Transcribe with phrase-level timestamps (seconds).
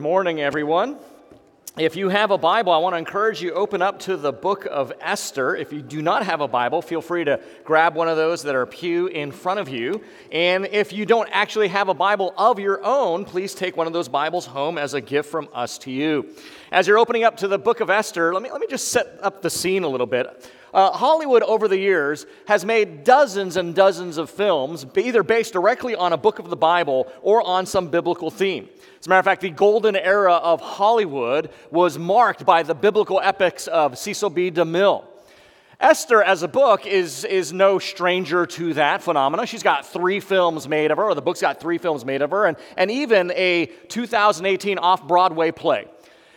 [0.00, 0.96] Morning, everyone.
[1.76, 4.64] If you have a Bible, I want to encourage you open up to the book
[4.64, 5.54] of Esther.
[5.54, 8.54] If you do not have a Bible, feel free to grab one of those that
[8.54, 10.00] are pew in front of you.
[10.32, 13.92] And if you don't actually have a Bible of your own, please take one of
[13.92, 16.30] those Bibles home as a gift from us to you.
[16.72, 19.18] As you're opening up to the book of Esther, let me, let me just set
[19.20, 20.50] up the scene a little bit.
[20.72, 25.94] Uh, Hollywood, over the years, has made dozens and dozens of films, either based directly
[25.94, 28.68] on a book of the Bible or on some biblical theme.
[29.00, 33.20] As a matter of fact, the golden era of Hollywood was marked by the biblical
[33.20, 34.50] epics of Cecil B.
[34.50, 35.04] DeMille.
[35.80, 39.46] Esther, as a book, is, is no stranger to that phenomenon.
[39.46, 42.30] She's got three films made of her, or the book's got three films made of
[42.32, 45.86] her, and, and even a 2018 off Broadway play.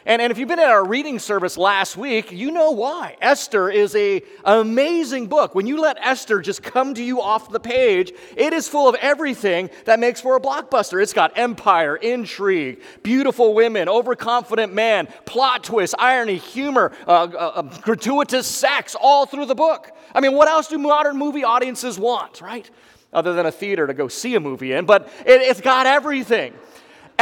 [0.06, 3.16] And, and if you've been at our reading service last week, you know why.
[3.22, 5.56] Esther is a, an amazing book.
[5.56, 8.96] When you let Esther just come to you off the page, it is full of
[8.96, 11.02] everything that makes for a blockbuster.
[11.02, 17.62] It's got empire, intrigue, beautiful women, overconfident man, plot twist, irony, humor, uh, uh, uh,
[17.80, 19.92] gratuitous sex, all through the book.
[20.14, 22.70] I mean, what else do modern movie audiences want, right?
[23.14, 26.54] Other than a theater to go see a movie in, but it, it's got everything.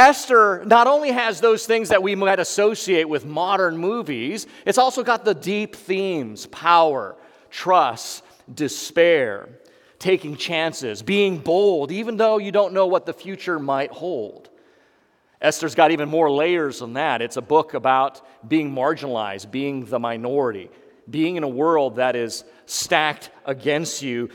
[0.02, 5.04] Esther not only has those things that we might associate with modern movies, it's also
[5.04, 7.14] got the deep themes power,
[7.50, 9.48] trust, despair,
[10.00, 14.50] taking chances, being bold, even though you don't know what the future might hold.
[15.40, 17.22] Esther's got even more layers than that.
[17.22, 20.68] It's a book about being marginalized, being the minority,
[21.08, 24.30] being in a world that is stacked against you,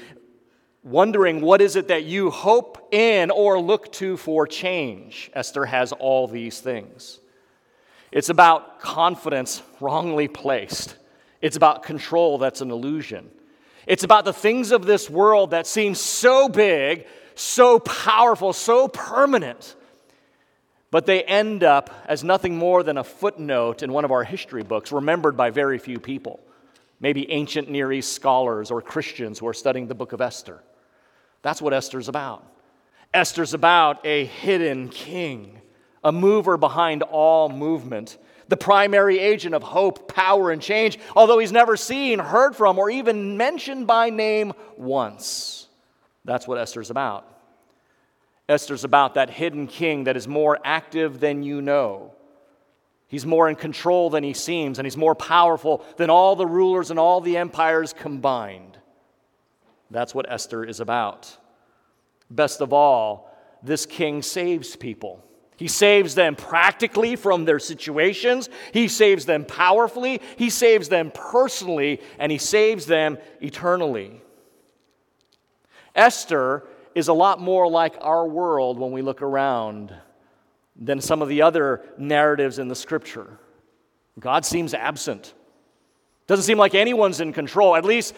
[0.87, 5.29] wondering what is it that you hope in or look to for change.
[5.33, 7.19] Esther has all these things.
[8.11, 10.95] It's about confidence wrongly placed.
[11.41, 13.29] It's about control that's an illusion.
[13.85, 17.05] It's about the things of this world that seem so big,
[17.35, 19.75] so powerful, so permanent,
[20.89, 24.63] but they end up as nothing more than a footnote in one of our history
[24.63, 26.39] books, remembered by very few people.
[26.99, 30.63] Maybe ancient Near East scholars or Christians who are studying the book of Esther.
[31.47, 32.45] That's what Esther's about.
[33.13, 35.61] Esther's about a hidden king,
[36.03, 38.17] a mover behind all movement,
[38.49, 42.89] the primary agent of hope, power, and change, although he's never seen, heard from, or
[42.89, 45.69] even mentioned by name once.
[46.25, 47.25] That's what Esther's about.
[48.49, 52.13] Esther's about that hidden king that is more active than you know.
[53.07, 56.91] He's more in control than he seems, and he's more powerful than all the rulers
[56.91, 58.76] and all the empires combined.
[59.89, 61.37] That's what Esther is about.
[62.29, 63.31] Best of all,
[63.63, 65.23] this king saves people.
[65.57, 68.47] He saves them practically from their situations.
[68.73, 70.21] He saves them powerfully.
[70.35, 72.01] He saves them personally.
[72.19, 74.21] And he saves them eternally.
[75.95, 79.95] Esther is a lot more like our world when we look around
[80.75, 83.39] than some of the other narratives in the scripture.
[84.19, 85.33] God seems absent.
[86.27, 88.13] Doesn't seem like anyone's in control, at least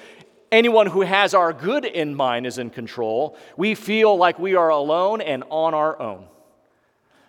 [0.52, 3.38] anyone who has our good in mind is in control.
[3.58, 6.28] We feel like we are alone and on our own.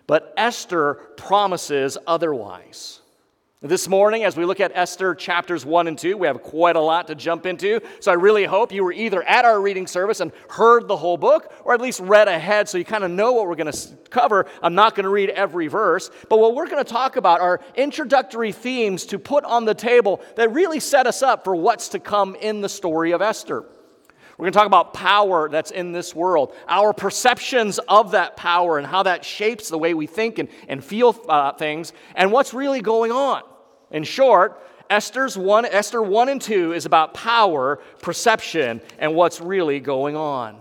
[0.07, 3.00] But Esther promises otherwise.
[3.63, 6.79] This morning, as we look at Esther chapters 1 and 2, we have quite a
[6.79, 7.79] lot to jump into.
[7.99, 11.15] So I really hope you were either at our reading service and heard the whole
[11.15, 13.89] book, or at least read ahead so you kind of know what we're going to
[14.09, 14.47] cover.
[14.63, 17.61] I'm not going to read every verse, but what we're going to talk about are
[17.75, 21.99] introductory themes to put on the table that really set us up for what's to
[21.99, 23.63] come in the story of Esther.
[24.39, 28.79] We're going to talk about power that's in this world, our perceptions of that power
[28.79, 32.55] and how that shapes the way we think and, and feel uh, things, and what's
[32.55, 33.43] really going on.
[33.91, 39.79] In short, Esther's 1, Esther 1 and 2 is about power, perception, and what's really
[39.79, 40.55] going on.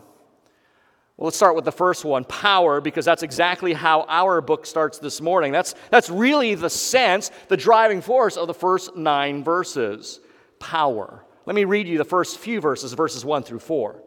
[1.16, 4.98] Well, let's start with the first one power, because that's exactly how our book starts
[4.98, 5.52] this morning.
[5.52, 10.20] That's, that's really the sense, the driving force of the first nine verses
[10.58, 11.24] power.
[11.44, 14.00] Let me read you the first few verses, verses 1 through 4.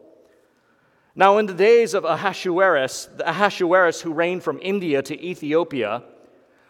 [1.14, 6.02] Now, in the days of Ahasuerus, the Ahasuerus who reigned from India to Ethiopia,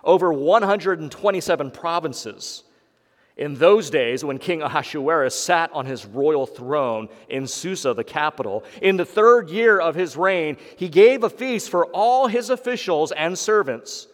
[0.04, 2.64] over 127 provinces.
[3.36, 8.62] In those days, when King Ahasuerus sat on his royal throne in Susa, the capital,
[8.80, 13.10] in the third year of his reign, he gave a feast for all his officials
[13.10, 14.06] and servants.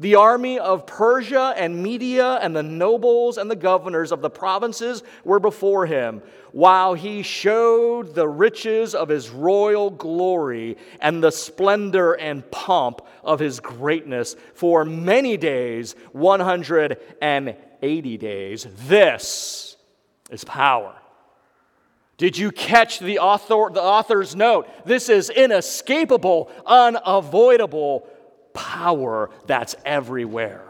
[0.00, 5.02] The army of Persia and Media and the nobles and the governors of the provinces
[5.24, 6.22] were before him,
[6.52, 13.40] while he showed the riches of his royal glory and the splendor and pomp of
[13.40, 18.66] his greatness for many days 180 days.
[18.86, 19.76] This
[20.30, 20.94] is power.
[22.18, 24.68] Did you catch the, author, the author's note?
[24.84, 28.08] This is inescapable, unavoidable
[28.58, 30.64] power that's everywhere.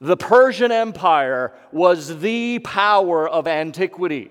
[0.00, 4.30] The Persian Empire was the power of antiquity.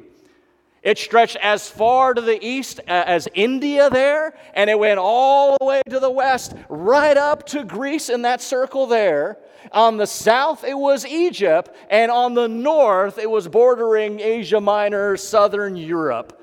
[0.83, 5.57] It stretched as far to the east uh, as India there, and it went all
[5.59, 9.37] the way to the west, right up to Greece in that circle there.
[9.73, 15.17] On the south, it was Egypt, and on the north, it was bordering Asia Minor,
[15.17, 16.36] southern Europe.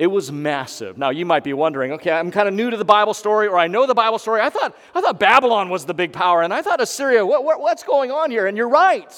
[0.00, 0.96] It was massive.
[0.96, 3.58] Now you might be wondering, okay, I'm kind of new to the Bible story, or
[3.58, 4.40] I know the Bible story.
[4.40, 7.26] I thought, I thought Babylon was the big power, and I thought Assyria.
[7.26, 8.46] What, what, what's going on here?
[8.46, 9.12] And you're right.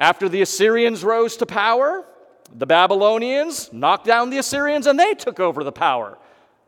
[0.00, 2.06] After the Assyrians rose to power,
[2.54, 6.16] the Babylonians knocked down the Assyrians, and they took over the power.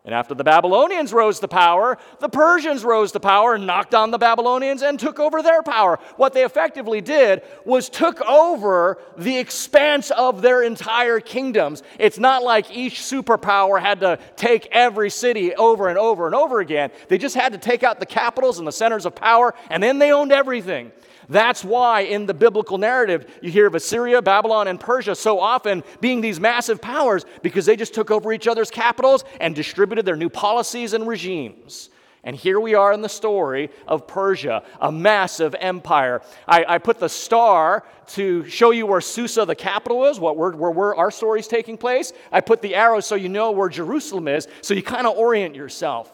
[0.05, 4.17] And after the Babylonians rose to power, the Persians rose to power knocked on the
[4.17, 5.99] Babylonians and took over their power.
[6.17, 11.83] What they effectively did was took over the expanse of their entire kingdoms.
[11.99, 16.61] It's not like each superpower had to take every city over and over and over
[16.61, 16.91] again.
[17.09, 19.99] They just had to take out the capitals and the centers of power, and then
[19.99, 20.93] they owned everything.
[21.29, 25.85] That's why in the biblical narrative you hear of Assyria, Babylon, and Persia so often
[26.01, 30.17] being these massive powers because they just took over each other's capitals and distributed their
[30.17, 31.91] new policies and regimes.
[32.25, 36.21] And here we are in the story of Persia, a massive empire.
[36.47, 40.51] I, I put the star to show you where Susa, the capital, is, what where,
[40.53, 42.13] where, our story is taking place.
[42.33, 45.55] I put the arrow so you know where Jerusalem is, so you kind of orient
[45.55, 46.13] yourself.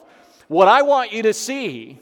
[0.49, 1.99] What I want you to see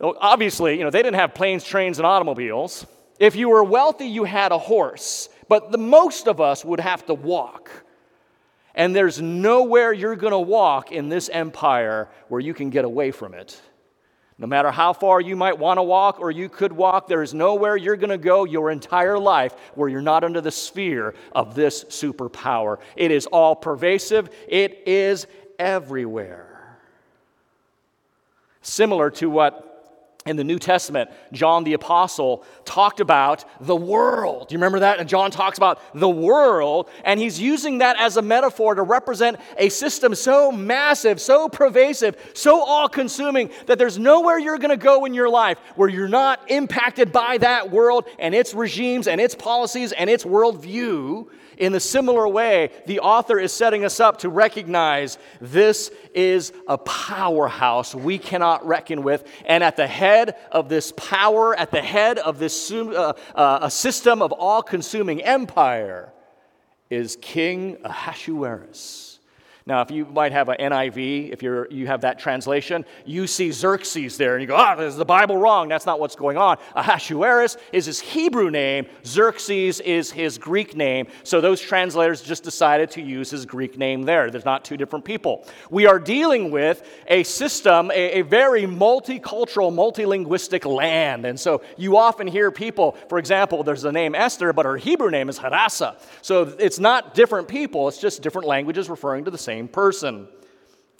[0.00, 2.86] Obviously, you know, they didn't have planes, trains, and automobiles.
[3.18, 7.06] If you were wealthy, you had a horse, but the most of us would have
[7.06, 7.70] to walk.
[8.74, 13.10] And there's nowhere you're going to walk in this empire where you can get away
[13.10, 13.58] from it.
[14.38, 17.32] No matter how far you might want to walk or you could walk, there is
[17.32, 21.54] nowhere you're going to go your entire life where you're not under the sphere of
[21.54, 22.76] this superpower.
[22.96, 25.26] It is all pervasive, it is
[25.58, 26.78] everywhere.
[28.60, 29.75] Similar to what
[30.26, 34.48] in the New Testament, John the Apostle talked about the world.
[34.48, 34.98] Do you remember that?
[34.98, 39.38] And John talks about the world, and he's using that as a metaphor to represent
[39.56, 44.76] a system so massive, so pervasive, so all consuming that there's nowhere you're going to
[44.76, 49.20] go in your life where you're not impacted by that world and its regimes and
[49.20, 51.28] its policies and its worldview.
[51.56, 56.78] In a similar way, the author is setting us up to recognize this is a
[56.78, 59.24] powerhouse we cannot reckon with.
[59.46, 63.70] And at the head of this power, at the head of this uh, uh, a
[63.70, 66.12] system of all consuming empire,
[66.90, 69.15] is King Ahasuerus.
[69.68, 73.50] Now, if you might have an NIV, if you're, you have that translation, you see
[73.50, 75.66] Xerxes there, and you go, ah, oh, is the Bible wrong?
[75.66, 76.58] That's not what's going on.
[76.76, 81.08] Ahasuerus is his Hebrew name, Xerxes is his Greek name.
[81.24, 84.30] So those translators just decided to use his Greek name there.
[84.30, 85.44] There's not two different people.
[85.68, 91.26] We are dealing with a system, a, a very multicultural, multilinguistic land.
[91.26, 95.10] And so you often hear people, for example, there's the name Esther, but her Hebrew
[95.10, 95.96] name is Hadassah.
[96.22, 100.28] So it's not different people, it's just different languages referring to the same same person.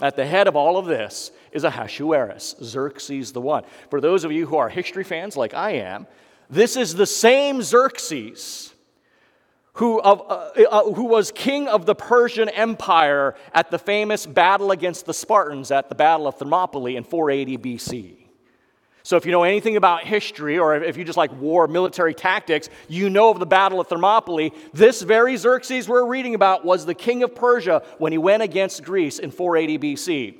[0.00, 3.64] At the head of all of this is Ahasuerus, Xerxes the one.
[3.90, 6.06] For those of you who are history fans like I am,
[6.50, 8.74] this is the same Xerxes
[9.74, 14.70] who, of, uh, uh, who was king of the Persian Empire at the famous battle
[14.70, 18.25] against the Spartans at the Battle of Thermopylae in 480 BC.
[19.06, 22.68] So, if you know anything about history, or if you just like war military tactics,
[22.88, 24.50] you know of the Battle of Thermopylae.
[24.74, 28.82] This very Xerxes we're reading about was the king of Persia when he went against
[28.82, 30.34] Greece in 480 BC.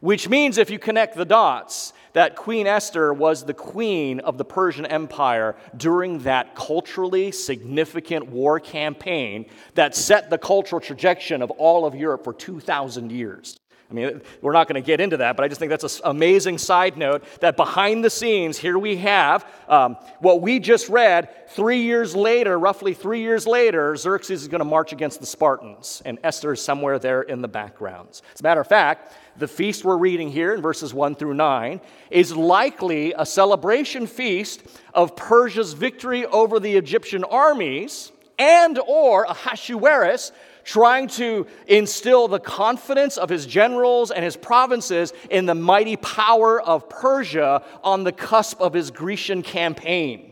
[0.00, 4.44] Which means, if you connect the dots, that Queen Esther was the queen of the
[4.44, 11.86] Persian Empire during that culturally significant war campaign that set the cultural trajectory of all
[11.86, 13.57] of Europe for 2,000 years.
[13.90, 16.02] I mean, we're not going to get into that, but I just think that's an
[16.04, 21.30] amazing side note that behind the scenes, here we have um, what we just read.
[21.48, 26.02] Three years later, roughly three years later, Xerxes is going to march against the Spartans,
[26.04, 28.20] and Esther is somewhere there in the backgrounds.
[28.34, 31.80] As a matter of fact, the feast we're reading here in verses 1 through 9
[32.10, 40.32] is likely a celebration feast of Persia's victory over the Egyptian armies and or Ahasuerus
[40.68, 46.60] trying to instill the confidence of his generals and his provinces in the mighty power
[46.60, 50.27] of Persia on the cusp of his Grecian campaign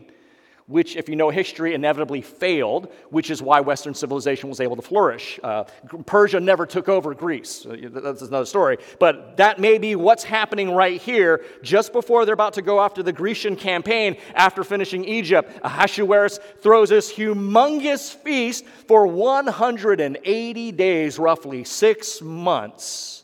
[0.67, 4.81] which, if you know history, inevitably failed, which is why Western civilization was able to
[4.81, 5.39] flourish.
[5.41, 5.63] Uh,
[6.05, 7.65] Persia never took over Greece.
[7.65, 8.77] Uh, that's another story.
[8.99, 13.01] But that may be what's happening right here, just before they're about to go after
[13.01, 15.57] the Grecian campaign after finishing Egypt.
[15.63, 23.23] Ahasuerus throws this humongous feast for 180 days, roughly six months.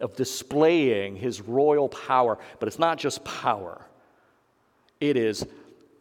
[0.00, 2.38] of displaying his royal power.
[2.58, 3.84] But it's not just power,
[4.98, 5.44] it is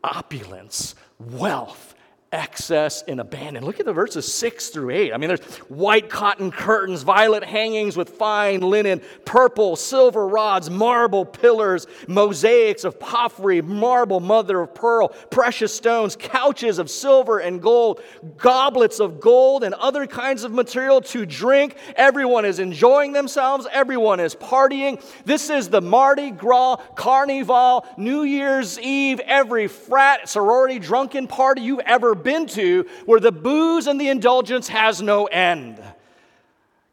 [0.03, 1.88] opulence, wealth,
[2.31, 3.65] excess and abandon.
[3.65, 5.13] Look at the verses 6 through 8.
[5.13, 11.25] I mean, there's white cotton curtains, violet hangings with fine linen, purple, silver rods, marble
[11.25, 18.01] pillars, mosaics of porphyry, marble, mother of pearl, precious stones, couches of silver and gold,
[18.37, 21.77] goblets of gold, and other kinds of material to drink.
[21.95, 25.03] Everyone is enjoying themselves, everyone is partying.
[25.25, 31.79] This is the Mardi Gras Carnival, New Year's Eve, every frat, sorority, drunken party you've
[31.79, 35.81] ever been to where the booze and the indulgence has no end.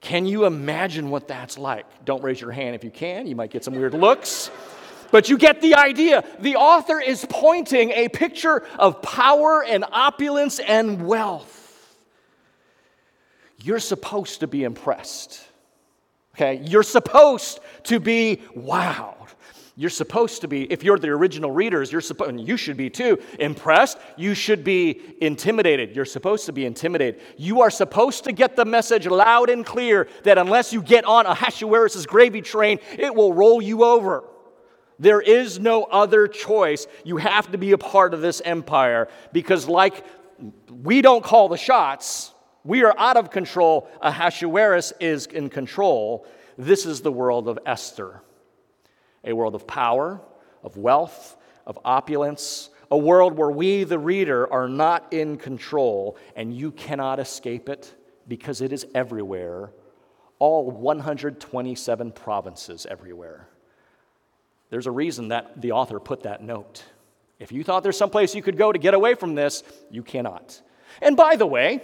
[0.01, 1.85] Can you imagine what that's like?
[2.05, 4.51] Don't raise your hand if you can, you might get some weird looks.
[5.11, 6.25] But you get the idea.
[6.41, 11.97] The author is pointing a picture of power and opulence and wealth.
[13.63, 15.43] You're supposed to be impressed.
[16.35, 16.61] Okay?
[16.65, 19.16] You're supposed to be wow.
[19.79, 22.89] You're supposed to be, if you're the original readers, you're supposed, and you should be
[22.89, 23.99] too, impressed.
[24.17, 25.95] You should be intimidated.
[25.95, 27.21] You're supposed to be intimidated.
[27.37, 31.27] You are supposed to get the message loud and clear that unless you get on
[31.27, 34.25] Ahasuerus' gravy train, it will roll you over.
[34.99, 36.87] There is no other choice.
[37.05, 40.07] You have to be a part of this empire because, like
[40.71, 42.33] we don't call the shots,
[42.65, 43.91] we are out of control.
[44.01, 46.27] Ahasuerus is in control.
[46.57, 48.23] This is the world of Esther
[49.27, 50.21] a world of power,
[50.63, 56.57] of wealth, of opulence, a world where we, the reader, are not in control and
[56.57, 57.93] you cannot escape it
[58.29, 59.73] because it is everywhere,
[60.39, 63.49] all 127 provinces everywhere.
[64.71, 66.85] There's a reason that the author put that note.
[67.39, 70.03] If you thought there's some place you could go to get away from this, you
[70.03, 70.61] cannot.
[71.03, 71.83] And by the way,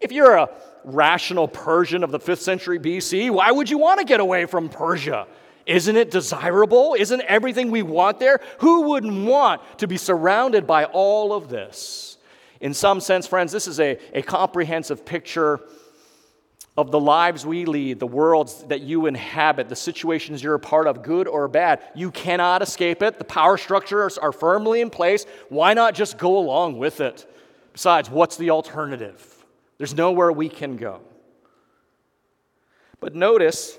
[0.00, 0.48] if you're a
[0.84, 4.68] rational Persian of the 5th century BC, why would you want to get away from
[4.68, 5.26] Persia?
[5.70, 6.96] Isn't it desirable?
[6.98, 8.40] Isn't everything we want there?
[8.58, 12.18] Who wouldn't want to be surrounded by all of this?
[12.60, 15.60] In some sense, friends, this is a, a comprehensive picture
[16.76, 20.88] of the lives we lead, the worlds that you inhabit, the situations you're a part
[20.88, 21.80] of, good or bad.
[21.94, 23.18] You cannot escape it.
[23.18, 25.24] The power structures are firmly in place.
[25.50, 27.32] Why not just go along with it?
[27.74, 29.44] Besides, what's the alternative?
[29.78, 31.00] There's nowhere we can go.
[32.98, 33.78] But notice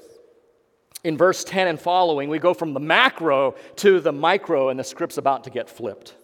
[1.04, 4.84] in verse 10 and following, we go from the macro to the micro, and the
[4.84, 6.16] script's about to get flipped.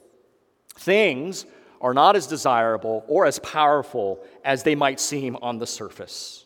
[0.76, 1.46] Things
[1.82, 6.46] are not as desirable or as powerful as they might seem on the surface.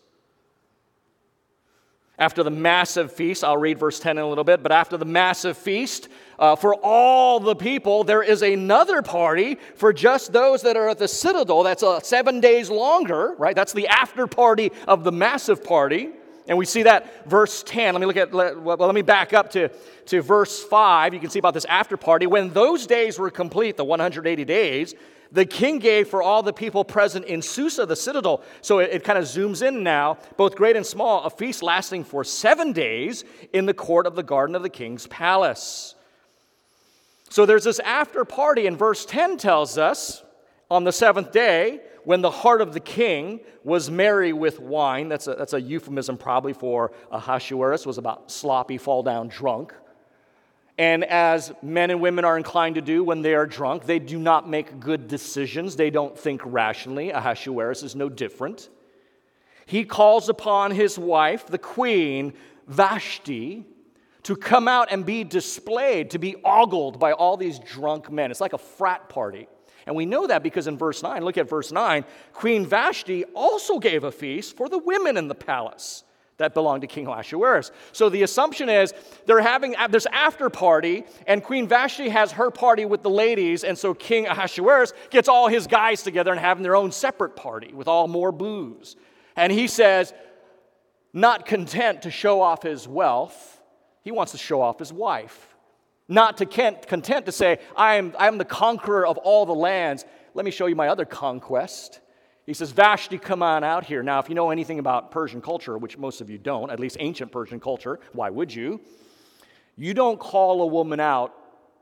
[2.19, 5.05] After the massive feast, I'll read verse 10 in a little bit, but after the
[5.05, 6.07] massive feast,
[6.37, 10.99] uh, for all the people, there is another party for just those that are at
[10.99, 11.63] the citadel.
[11.63, 13.55] That's uh, seven days longer, right?
[13.55, 16.11] That's the after party of the massive party.
[16.47, 17.93] And we see that verse 10.
[17.93, 19.69] Let me look at, let, well, let me back up to,
[20.07, 21.13] to verse 5.
[21.13, 22.27] You can see about this after party.
[22.27, 24.95] When those days were complete, the 180 days,
[25.31, 28.43] the king gave for all the people present in Susa, the citadel.
[28.61, 32.03] So it, it kind of zooms in now, both great and small, a feast lasting
[32.03, 35.95] for seven days in the court of the garden of the king's palace.
[37.29, 40.21] So there's this after party, and verse 10 tells us
[40.69, 45.27] on the seventh day, when the heart of the king was merry with wine, that's
[45.27, 49.73] a, that's a euphemism probably for Ahasuerus, was about sloppy, fall down drunk.
[50.77, 54.17] And as men and women are inclined to do when they are drunk, they do
[54.17, 55.75] not make good decisions.
[55.75, 57.11] They don't think rationally.
[57.11, 58.69] Ahasuerus is no different.
[59.65, 62.33] He calls upon his wife, the queen,
[62.67, 63.65] Vashti,
[64.23, 68.31] to come out and be displayed, to be ogled by all these drunk men.
[68.31, 69.47] It's like a frat party.
[69.91, 73.77] And we know that because in verse 9, look at verse 9, Queen Vashti also
[73.77, 76.05] gave a feast for the women in the palace
[76.37, 77.73] that belonged to King Ahasuerus.
[77.91, 78.93] So the assumption is
[79.25, 83.77] they're having this after party, and Queen Vashti has her party with the ladies, and
[83.77, 87.89] so King Ahasuerus gets all his guys together and having their own separate party with
[87.89, 88.95] all more booze.
[89.35, 90.13] And he says,
[91.11, 93.61] not content to show off his wealth,
[94.03, 95.50] he wants to show off his wife
[96.11, 100.05] not to content to say, I am, I am the conqueror of all the lands.
[100.33, 102.01] Let me show you my other conquest.
[102.45, 104.03] He says, Vashti, come on out here.
[104.03, 106.97] Now, if you know anything about Persian culture, which most of you don't, at least
[106.99, 108.81] ancient Persian culture, why would you?
[109.77, 111.33] You don't call a woman out.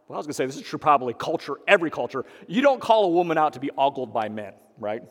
[0.07, 2.23] Well, I was going to say, this is true probably culture, every culture.
[2.47, 5.01] You don't call a woman out to be ogled by men, right?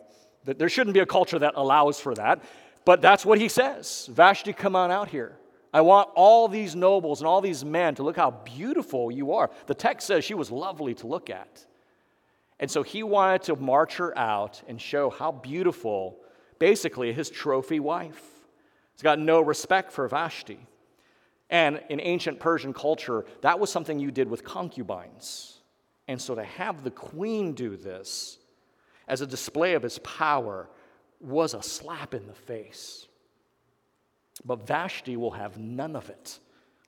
[0.45, 2.43] There shouldn't be a culture that allows for that.
[2.85, 4.09] But that's what he says.
[4.13, 5.37] Vashti, come on out here.
[5.79, 9.49] I want all these nobles and all these men to look how beautiful you are.
[9.67, 11.65] The text says she was lovely to look at.
[12.59, 16.19] And so he wanted to march her out and show how beautiful,
[16.59, 18.21] basically, his trophy wife.
[18.95, 20.59] He's got no respect for Vashti.
[21.49, 25.59] And in ancient Persian culture, that was something you did with concubines.
[26.09, 28.41] And so to have the queen do this
[29.07, 30.69] as a display of his power
[31.21, 33.08] was a slap in the face.
[34.45, 36.39] But Vashti will have none of it.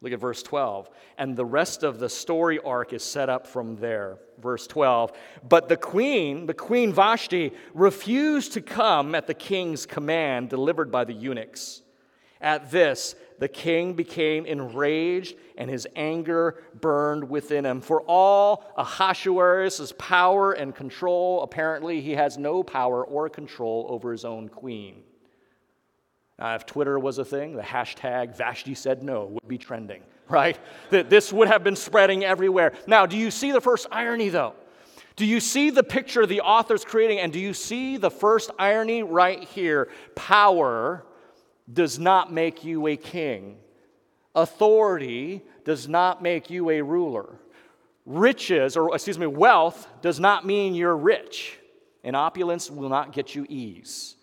[0.02, 0.88] Look at verse 12.
[1.18, 4.18] And the rest of the story arc is set up from there.
[4.38, 5.12] Verse 12.
[5.46, 11.04] But the queen, the queen Vashti, refused to come at the king's command delivered by
[11.04, 11.82] the eunuchs.
[12.40, 17.82] At this, the king became enraged and his anger burned within him.
[17.82, 24.24] For all Ahasuerus' power and control, apparently he has no power or control over his
[24.24, 25.02] own queen.
[26.40, 30.58] Now, if Twitter was a thing, the hashtag Vashti said no would be trending, right?
[30.88, 32.72] That this would have been spreading everywhere.
[32.86, 34.54] Now, do you see the first irony, though?
[35.16, 37.18] Do you see the picture the author's creating?
[37.18, 39.90] And do you see the first irony right here?
[40.14, 41.04] Power
[41.70, 43.58] does not make you a king,
[44.34, 47.36] authority does not make you a ruler.
[48.06, 51.58] Riches, or excuse me, wealth does not mean you're rich,
[52.02, 54.16] and opulence will not get you ease.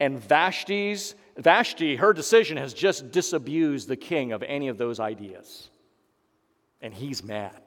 [0.00, 5.68] And Vashti's Vashti, her decision has just disabused the king of any of those ideas.
[6.80, 7.60] And he's mad.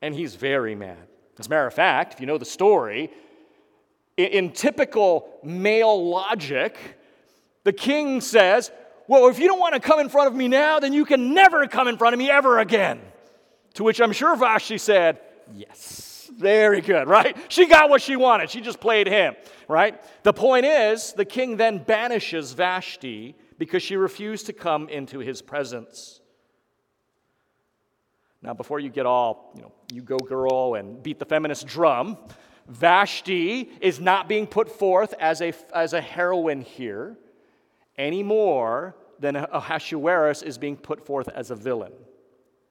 [0.00, 1.08] And he's very mad.
[1.38, 3.10] As a matter of fact, if you know the story,
[4.16, 6.76] in, typical male logic,
[7.64, 8.70] the king says,
[9.06, 11.34] Well, if you don't want to come in front of me now, then you can
[11.34, 13.00] never come in front of me ever again.
[13.74, 15.20] To which I'm sure Vashti said,
[15.54, 16.07] Yes.
[16.36, 17.36] Very good, right?
[17.48, 18.50] She got what she wanted.
[18.50, 19.36] She just played him,
[19.66, 20.00] right?
[20.22, 25.42] The point is, the king then banishes Vashti because she refused to come into his
[25.42, 26.20] presence.
[28.42, 32.18] Now, before you get all, you know, you go girl and beat the feminist drum,
[32.68, 37.16] Vashti is not being put forth as a, as a heroine here
[37.96, 41.92] any more than Ahasuerus is being put forth as a villain.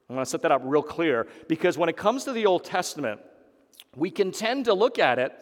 [0.09, 2.63] I want to set that up real clear because when it comes to the Old
[2.63, 3.19] Testament,
[3.97, 5.33] we can tend to look at it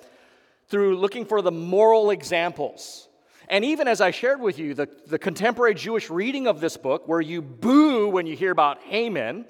[0.67, 3.07] through looking for the moral examples.
[3.47, 7.07] And even as I shared with you, the, the contemporary Jewish reading of this book,
[7.07, 9.45] where you boo when you hear about Haman,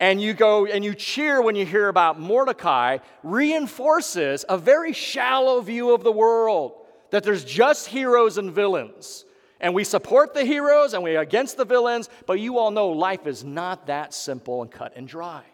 [0.00, 5.60] and you go and you cheer when you hear about Mordecai, reinforces a very shallow
[5.60, 6.72] view of the world
[7.10, 9.24] that there's just heroes and villains.
[9.60, 13.28] And we support the heroes and we're against the villains, but you all know life
[13.28, 15.44] is not that simple and cut and dry.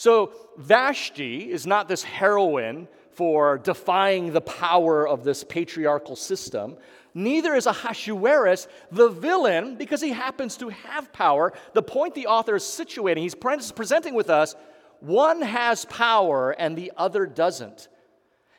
[0.00, 6.78] So Vashti is not this heroine for defying the power of this patriarchal system.
[7.12, 11.52] Neither is Ahasuerus the villain because he happens to have power.
[11.74, 14.56] The point the author is situating, he's presenting with us
[15.00, 17.88] one has power and the other doesn't.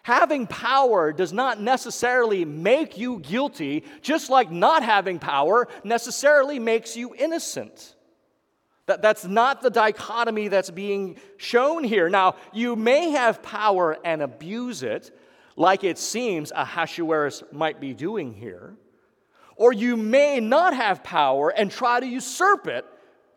[0.04, 6.96] Having power does not necessarily make you guilty, just like not having power necessarily makes
[6.96, 7.96] you innocent.
[8.88, 12.10] That, that's not the dichotomy that's being shown here.
[12.10, 15.15] Now, you may have power and abuse it,
[15.56, 18.76] like it seems Ahasuerus might be doing here,
[19.56, 22.86] or you may not have power and try to usurp it,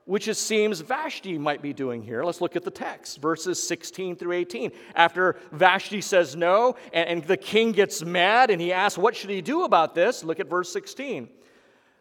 [0.06, 2.24] which it seems Vashti might be doing here.
[2.24, 4.72] Let's look at the text, verses 16 through 18.
[4.94, 9.30] After Vashti says no, and, and the king gets mad and he asks, What should
[9.30, 10.22] he do about this?
[10.22, 11.28] Look at verse 16.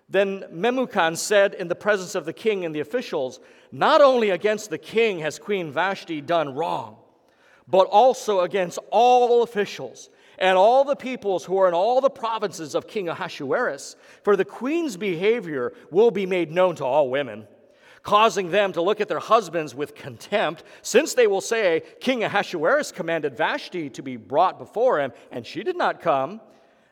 [0.10, 3.40] Then Memucan said in the presence of the king and the officials,
[3.72, 6.98] Not only against the king has Queen Vashti done wrong,
[7.68, 12.76] but also against all officials and all the peoples who are in all the provinces
[12.76, 17.48] of King Ahasuerus, for the queen's behavior will be made known to all women,
[18.02, 22.92] causing them to look at their husbands with contempt, since they will say, King Ahasuerus
[22.92, 26.42] commanded Vashti to be brought before him, and she did not come.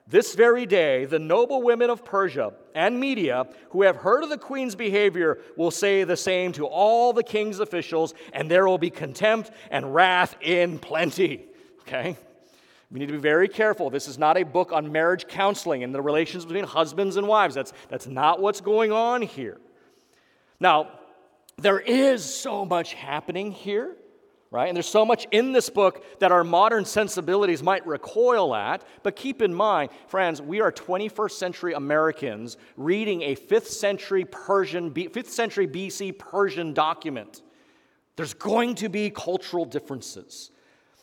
[0.07, 4.37] This very day, the noble women of Persia and Media who have heard of the
[4.37, 8.89] queen's behavior will say the same to all the king's officials, and there will be
[8.89, 11.45] contempt and wrath in plenty.
[11.81, 12.17] Okay?
[12.91, 13.89] We need to be very careful.
[13.89, 17.55] This is not a book on marriage counseling and the relations between husbands and wives.
[17.55, 19.59] That's, that's not what's going on here.
[20.59, 20.89] Now,
[21.57, 23.95] there is so much happening here
[24.51, 24.67] right?
[24.67, 28.83] And there's so much in this book that our modern sensibilities might recoil at.
[29.01, 34.91] But keep in mind, friends, we are 21st century Americans reading a 5th century Persian,
[34.91, 37.41] 5th century BC Persian document.
[38.17, 40.51] There's going to be cultural differences.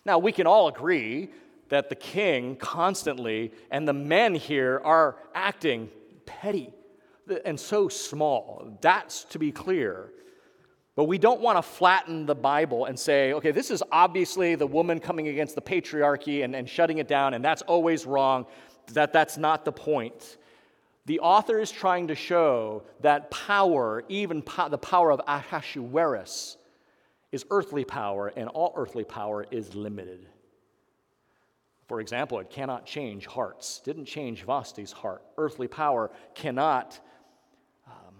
[0.04, 1.30] Now, we can all agree
[1.70, 5.88] that the king constantly and the men here are acting
[6.26, 6.70] petty
[7.44, 8.78] and so small.
[8.80, 10.12] That's to be clear.
[10.98, 14.66] But we don't want to flatten the Bible and say, okay, this is obviously the
[14.66, 18.46] woman coming against the patriarchy and, and shutting it down, and that's always wrong.
[18.94, 20.38] That, that's not the point.
[21.06, 26.56] The author is trying to show that power, even po- the power of Ahasuerus,
[27.30, 30.26] is earthly power, and all earthly power is limited.
[31.86, 33.80] For example, it cannot change hearts.
[33.84, 35.22] Didn't change Vashti's heart.
[35.36, 36.98] Earthly power cannot
[37.86, 38.14] um,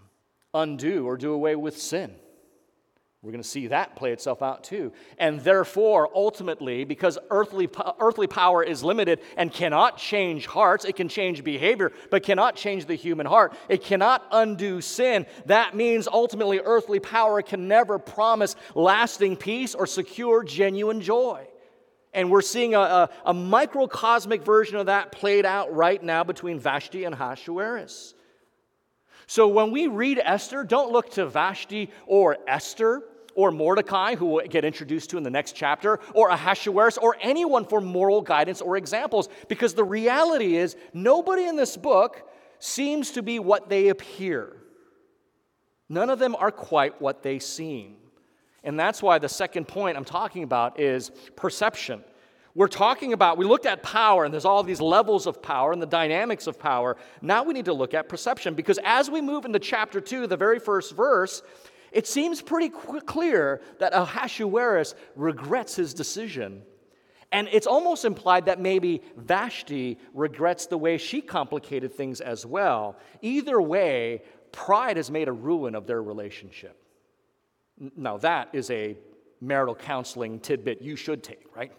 [0.53, 2.15] undo or do away with sin.
[3.21, 4.93] We're going to see that play itself out too.
[5.17, 7.67] And therefore, ultimately, because earthly,
[7.99, 12.85] earthly power is limited and cannot change hearts, it can change behavior, but cannot change
[12.85, 13.53] the human heart.
[13.67, 15.25] It cannot undo sin.
[15.47, 21.45] That means ultimately, earthly power can never promise lasting peace or secure genuine joy.
[22.13, 26.57] And we're seeing a, a, a microcosmic version of that played out right now between
[26.57, 28.13] Vashti and Ahasuerus.
[29.29, 33.03] So when we read Esther, don't look to Vashti or Esther
[33.35, 37.63] or Mordecai, who we'll get introduced to in the next chapter, or Ahasuerus, or anyone
[37.63, 43.21] for moral guidance or examples, because the reality is nobody in this book seems to
[43.21, 44.57] be what they appear.
[45.89, 47.97] None of them are quite what they seem.
[48.63, 52.03] And that's why the second point I'm talking about is perception.
[52.59, 55.81] We're talking about, we looked at power, and there's all these levels of power and
[55.81, 56.97] the dynamics of power.
[57.21, 60.35] Now we need to look at perception because as we move into chapter 2, the
[60.35, 61.41] very first verse,
[61.93, 66.63] it seems pretty clear that Ahasuerus regrets his decision.
[67.31, 72.97] And it's almost implied that maybe Vashti regrets the way she complicated things as well.
[73.21, 76.75] Either way, pride has made a ruin of their relationship.
[77.95, 78.97] Now, that is a
[79.39, 81.71] marital counseling tidbit you should take, right?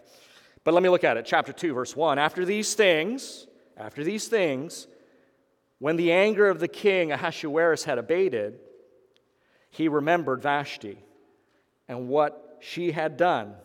[0.71, 1.27] But let me look at it.
[1.27, 2.21] Chapter 2, verse 1.
[2.21, 4.87] After these things, after these things,
[5.81, 8.61] when the anger of the king Ahasuerus had abated,
[9.71, 10.97] he remembered Vashti
[11.89, 13.57] and what she had done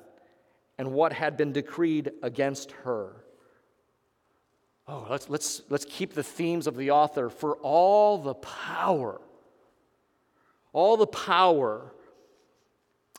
[0.80, 3.24] and what had been decreed against her.
[4.88, 9.22] Oh, let's, let's, let's keep the themes of the author for all the power,
[10.74, 11.94] all the power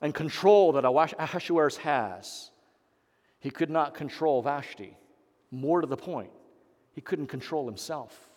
[0.03, 2.51] and control that Ahasuerus has
[3.40, 4.96] he could not control Vashti.
[5.51, 6.31] More to the point,
[6.92, 8.29] he couldn't control himself.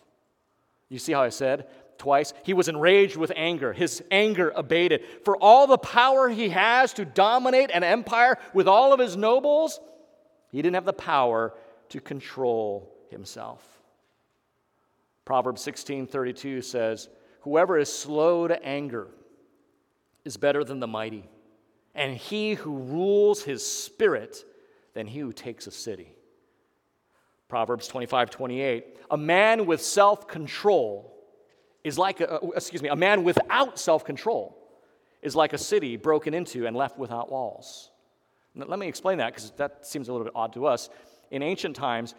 [0.89, 2.33] You see how I said twice?
[2.43, 3.73] He was enraged with anger.
[3.73, 5.03] His anger abated.
[5.23, 9.79] For all the power he has to dominate an empire with all of his nobles,
[10.51, 11.53] he didn't have the power
[11.89, 13.63] to control himself.
[15.25, 17.09] Proverbs 16:32 says,
[17.41, 19.09] "Whoever is slow to anger
[20.25, 21.29] is better than the mighty,
[21.93, 24.43] and he who rules his spirit
[24.93, 26.15] than he who takes a city.
[27.47, 28.97] Proverbs 25, 28.
[29.11, 31.15] A man with self control
[31.83, 34.55] is like, a, uh, excuse me, a man without self control
[35.21, 37.91] is like a city broken into and left without walls.
[38.55, 40.89] Let me explain that because that seems a little bit odd to us.
[41.31, 42.15] In ancient times,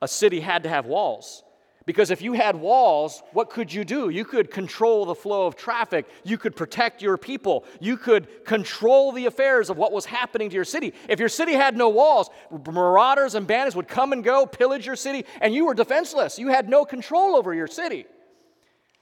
[0.00, 1.44] a city had to have walls.
[1.86, 4.08] Because if you had walls, what could you do?
[4.08, 6.06] You could control the flow of traffic.
[6.24, 7.64] You could protect your people.
[7.78, 10.94] You could control the affairs of what was happening to your city.
[11.10, 14.96] If your city had no walls, marauders and bandits would come and go, pillage your
[14.96, 16.38] city, and you were defenseless.
[16.38, 18.06] You had no control over your city.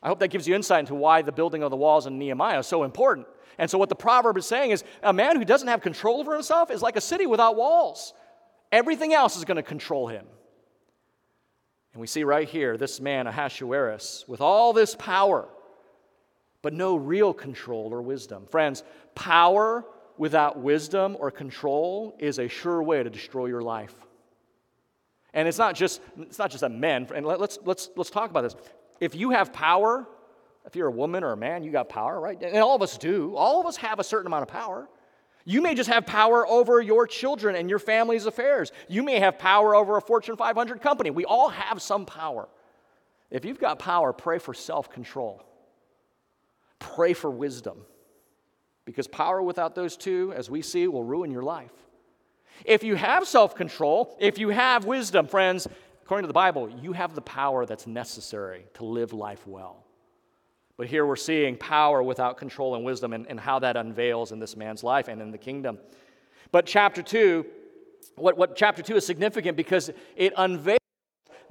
[0.02, 2.58] I hope that gives you insight into why the building of the walls in Nehemiah
[2.58, 3.28] is so important.
[3.58, 6.32] And so, what the proverb is saying is a man who doesn't have control over
[6.32, 8.12] himself is like a city without walls.
[8.72, 10.26] Everything else is going to control him.
[11.92, 15.48] And we see right here this man, Ahasuerus, with all this power,
[16.62, 18.46] but no real control or wisdom.
[18.46, 18.82] Friends,
[19.14, 19.84] power
[20.16, 23.94] without wisdom or control is a sure way to destroy your life.
[25.34, 28.42] And it's not just, it's not just a men, and let's, let's, let's talk about
[28.42, 28.54] this.
[29.00, 30.06] If you have power,
[30.66, 32.40] if you're a woman or a man, you got power, right?
[32.40, 33.34] And all of us do.
[33.34, 34.88] All of us have a certain amount of power.
[35.44, 38.70] You may just have power over your children and your family's affairs.
[38.88, 41.10] You may have power over a Fortune 500 company.
[41.10, 42.48] We all have some power.
[43.30, 45.42] If you've got power, pray for self control,
[46.78, 47.78] pray for wisdom.
[48.84, 51.70] Because power without those two, as we see, will ruin your life.
[52.64, 55.66] If you have self control, if you have wisdom, friends,
[56.02, 59.81] according to the Bible, you have the power that's necessary to live life well.
[60.76, 64.38] But here we're seeing power without control and wisdom and, and how that unveils in
[64.38, 65.78] this man's life and in the kingdom.
[66.50, 67.44] But chapter 2,
[68.16, 70.78] what, what chapter 2 is significant because it unveils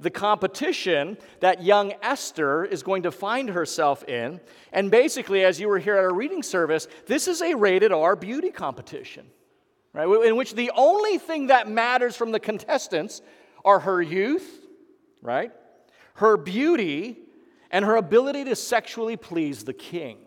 [0.00, 4.40] the competition that young Esther is going to find herself in.
[4.72, 8.16] And basically, as you were here at our reading service, this is a rated R
[8.16, 9.26] beauty competition,
[9.92, 10.08] right?
[10.26, 13.22] In which the only thing that matters from the contestants
[13.64, 14.66] are her youth,
[15.20, 15.52] right?
[16.14, 17.18] Her beauty
[17.72, 20.18] and her ability to sexually please the king.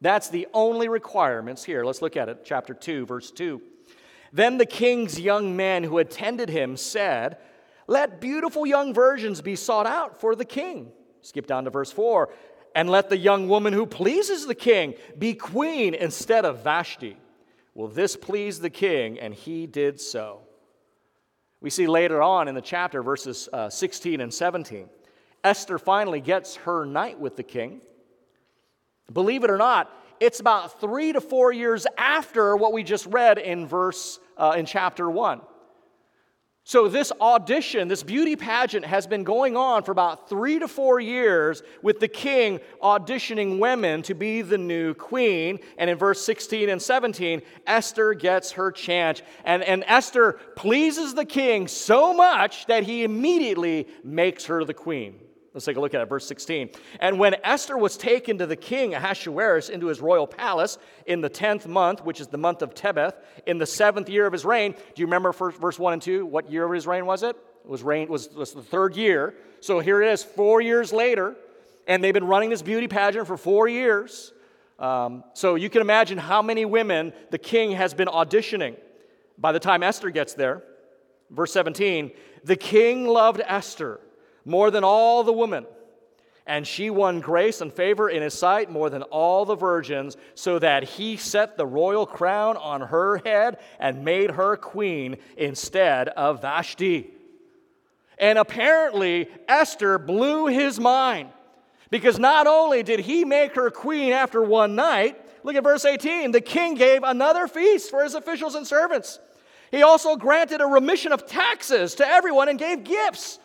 [0.00, 1.84] That's the only requirements here.
[1.84, 3.60] Let's look at it, chapter 2, verse 2.
[4.32, 7.38] Then the king's young men who attended him said,
[7.86, 10.92] Let beautiful young virgins be sought out for the king.
[11.22, 12.30] Skip down to verse 4.
[12.76, 17.16] And let the young woman who pleases the king be queen instead of Vashti.
[17.74, 19.18] Will this please the king?
[19.18, 20.40] And he did so.
[21.60, 24.88] We see later on in the chapter, verses uh, 16 and 17,
[25.44, 27.82] Esther finally gets her night with the king.
[29.12, 33.38] Believe it or not, it's about three to four years after what we just read
[33.38, 35.42] in verse uh, in chapter 1.
[36.66, 40.98] So, this audition, this beauty pageant, has been going on for about three to four
[40.98, 45.58] years with the king auditioning women to be the new queen.
[45.76, 49.20] And in verse 16 and 17, Esther gets her chance.
[49.44, 55.20] And, and Esther pleases the king so much that he immediately makes her the queen.
[55.54, 56.70] Let's take a look at it, verse 16.
[56.98, 61.30] And when Esther was taken to the king Ahasuerus into his royal palace in the
[61.30, 63.14] 10th month, which is the month of Tebeth,
[63.46, 66.26] in the seventh year of his reign, do you remember first, verse 1 and 2?
[66.26, 67.36] What year of his reign was it?
[67.64, 69.34] It was, reign, was, was the third year.
[69.60, 71.36] So here it is, four years later,
[71.86, 74.32] and they've been running this beauty pageant for four years.
[74.80, 78.76] Um, so you can imagine how many women the king has been auditioning
[79.38, 80.64] by the time Esther gets there.
[81.30, 82.10] Verse 17
[82.42, 84.00] The king loved Esther
[84.44, 85.66] more than all the women.
[86.46, 90.58] And she won grace and favor in his sight more than all the virgins, so
[90.58, 96.42] that he set the royal crown on her head and made her queen instead of
[96.42, 97.10] Vashti.
[98.18, 101.30] And apparently, Esther blew his mind
[101.90, 106.30] because not only did he make her queen after one night, look at verse 18,
[106.30, 109.18] the king gave another feast for his officials and servants.
[109.70, 113.38] He also granted a remission of taxes to everyone and gave gifts.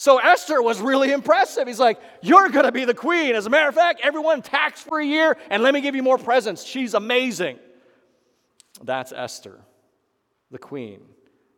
[0.00, 1.68] So Esther was really impressive.
[1.68, 3.34] He's like, You're going to be the queen.
[3.34, 6.02] As a matter of fact, everyone taxed for a year, and let me give you
[6.02, 6.64] more presents.
[6.64, 7.58] She's amazing.
[8.82, 9.60] That's Esther,
[10.50, 11.02] the queen.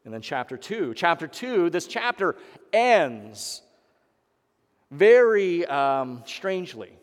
[0.05, 0.93] And then chapter two.
[0.93, 2.35] Chapter two, this chapter
[2.73, 3.63] ends
[4.91, 6.99] very um, strangely.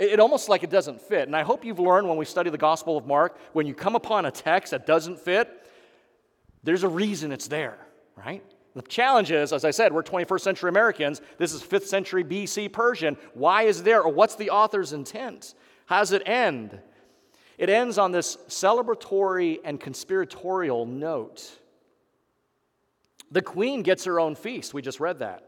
[0.00, 1.28] It, it almost like it doesn't fit.
[1.28, 3.94] And I hope you've learned when we study the Gospel of Mark, when you come
[3.94, 5.48] upon a text that doesn't fit,
[6.64, 7.78] there's a reason it's there,
[8.16, 8.42] right?
[8.74, 11.20] The challenge is, as I said, we're 21st century Americans.
[11.36, 13.18] This is 5th century BC Persian.
[13.34, 15.54] Why is there, or what's the author's intent?
[15.86, 16.78] How does it end?
[17.58, 21.58] It ends on this celebratory and conspiratorial note.
[23.30, 24.72] The queen gets her own feast.
[24.72, 25.44] We just read that.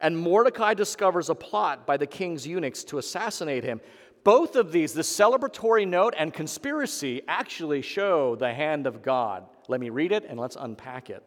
[0.00, 3.80] And Mordecai discovers a plot by the king's eunuchs to assassinate him.
[4.24, 9.44] Both of these, the celebratory note and conspiracy, actually show the hand of God.
[9.68, 11.22] Let me read it and let's unpack it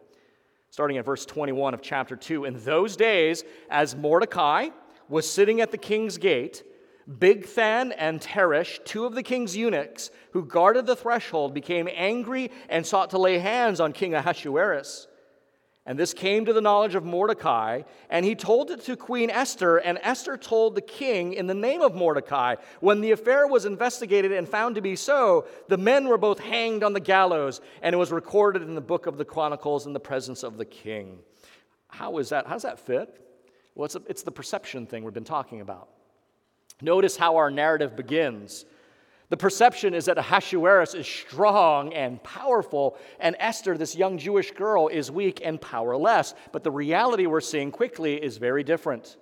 [0.74, 2.46] starting at verse 21 of chapter 2.
[2.46, 4.70] In those days, as Mordecai
[5.08, 6.64] was sitting at the king's gate,
[7.08, 12.84] Bigthan and Teresh, two of the king's eunuchs who guarded the threshold, became angry and
[12.84, 15.06] sought to lay hands on King Ahasuerus.
[15.86, 19.76] And this came to the knowledge of Mordecai, and he told it to Queen Esther,
[19.76, 22.56] and Esther told the king in the name of Mordecai.
[22.80, 26.84] When the affair was investigated and found to be so, the men were both hanged
[26.84, 30.00] on the gallows, and it was recorded in the book of the Chronicles in the
[30.00, 31.18] presence of the king.
[31.88, 32.46] How is that?
[32.46, 33.20] How does that fit?
[33.74, 35.90] Well, it's, a, it's the perception thing we've been talking about.
[36.80, 38.64] Notice how our narrative begins.
[39.30, 44.88] The perception is that Ahasuerus is strong and powerful, and Esther, this young Jewish girl,
[44.88, 46.34] is weak and powerless.
[46.52, 49.16] But the reality we're seeing quickly is very different.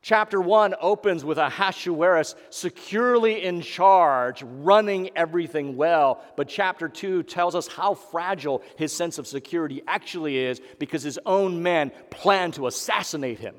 [0.00, 6.22] Chapter 1 opens with Ahasuerus securely in charge, running everything well.
[6.36, 11.18] But chapter 2 tells us how fragile his sense of security actually is because his
[11.26, 13.56] own men plan to assassinate him.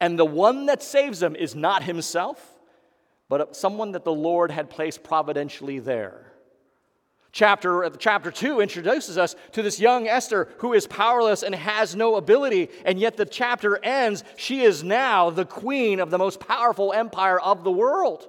[0.00, 2.53] And the one that saves him is not himself
[3.36, 6.34] but someone that the Lord had placed providentially there.
[7.32, 12.14] Chapter, chapter 2 introduces us to this young Esther who is powerless and has no
[12.14, 14.22] ability, and yet the chapter ends.
[14.36, 18.28] She is now the queen of the most powerful empire of the world.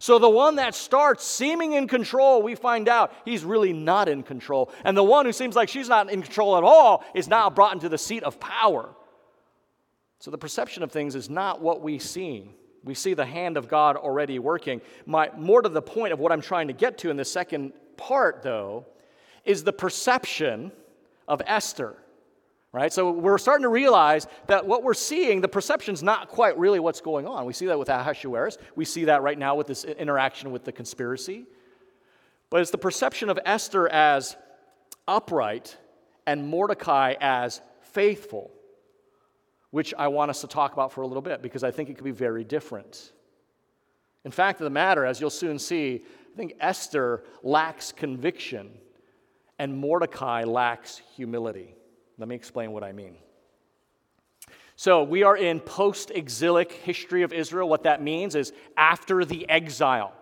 [0.00, 4.24] So, the one that starts seeming in control, we find out he's really not in
[4.24, 4.72] control.
[4.82, 7.74] And the one who seems like she's not in control at all is now brought
[7.74, 8.96] into the seat of power.
[10.18, 12.50] So, the perception of things is not what we see.
[12.88, 14.80] We see the hand of God already working.
[15.04, 17.74] My, more to the point of what I'm trying to get to in the second
[17.98, 18.86] part, though,
[19.44, 20.72] is the perception
[21.28, 21.94] of Esther.
[22.72, 22.90] Right?
[22.90, 26.80] So we're starting to realize that what we're seeing, the perception is not quite really
[26.80, 27.44] what's going on.
[27.44, 28.56] We see that with Ahasuerus.
[28.74, 31.44] We see that right now with this interaction with the conspiracy.
[32.48, 34.34] But it's the perception of Esther as
[35.06, 35.76] upright
[36.26, 38.50] and Mordecai as faithful
[39.70, 41.94] which I want us to talk about for a little bit because I think it
[41.94, 43.12] could be very different.
[44.24, 48.70] In fact of the matter, as you'll soon see, I think Esther lacks conviction
[49.58, 51.74] and Mordecai lacks humility.
[52.16, 53.16] Let me explain what I mean.
[54.76, 57.68] So we are in post exilic history of Israel.
[57.68, 60.12] What that means is after the exile,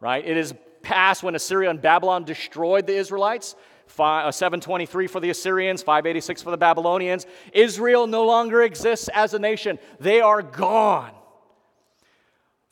[0.00, 0.24] right?
[0.24, 3.56] It is past when Assyria and Babylon destroyed the Israelites.
[3.98, 7.26] Uh, 723 for the Assyrians, 586 for the Babylonians.
[7.52, 11.12] Israel no longer exists as a nation, they are gone.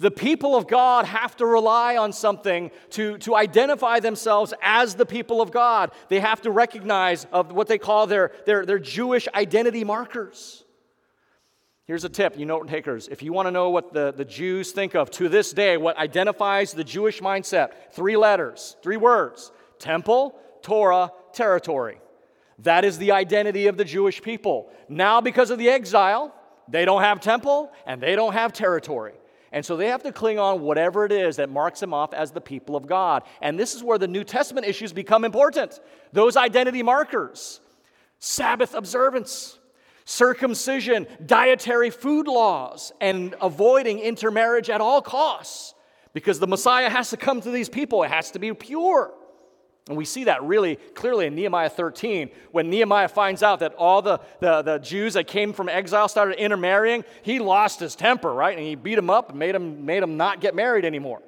[0.02, 5.06] The people of God have to rely on something to, to identify themselves as the
[5.06, 5.92] people of God.
[6.08, 10.64] They have to recognize of what they call their, their, their Jewish identity markers.
[11.84, 13.06] Here's a tip, you note takers.
[13.06, 15.96] If you want to know what the, the Jews think of to this day, what
[15.98, 21.98] identifies the Jewish mindset, three letters, three words temple, Torah, territory.
[22.60, 24.70] That is the identity of the Jewish people.
[24.88, 26.34] Now, because of the exile,
[26.68, 29.14] they don't have temple and they don't have territory.
[29.52, 32.30] And so they have to cling on whatever it is that marks them off as
[32.30, 33.22] the people of God.
[33.42, 35.80] And this is where the New Testament issues become important
[36.12, 37.60] those identity markers
[38.18, 39.58] Sabbath observance,
[40.04, 45.74] circumcision, dietary food laws, and avoiding intermarriage at all costs.
[46.12, 49.12] Because the Messiah has to come to these people, it has to be pure.
[49.88, 52.30] And we see that really clearly in Nehemiah 13.
[52.52, 56.38] When Nehemiah finds out that all the, the, the, Jews that came from exile started
[56.38, 58.56] intermarrying, he lost his temper, right?
[58.56, 61.20] And he beat them up and made them, made them not get married anymore.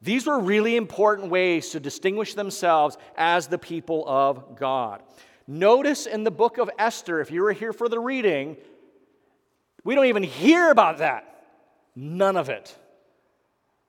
[0.00, 5.02] These were really important ways to distinguish themselves as the people of God.
[5.46, 8.56] Notice in the book of Esther, if you were here for the reading,
[9.82, 11.44] we don't even hear about that.
[11.94, 12.76] None of it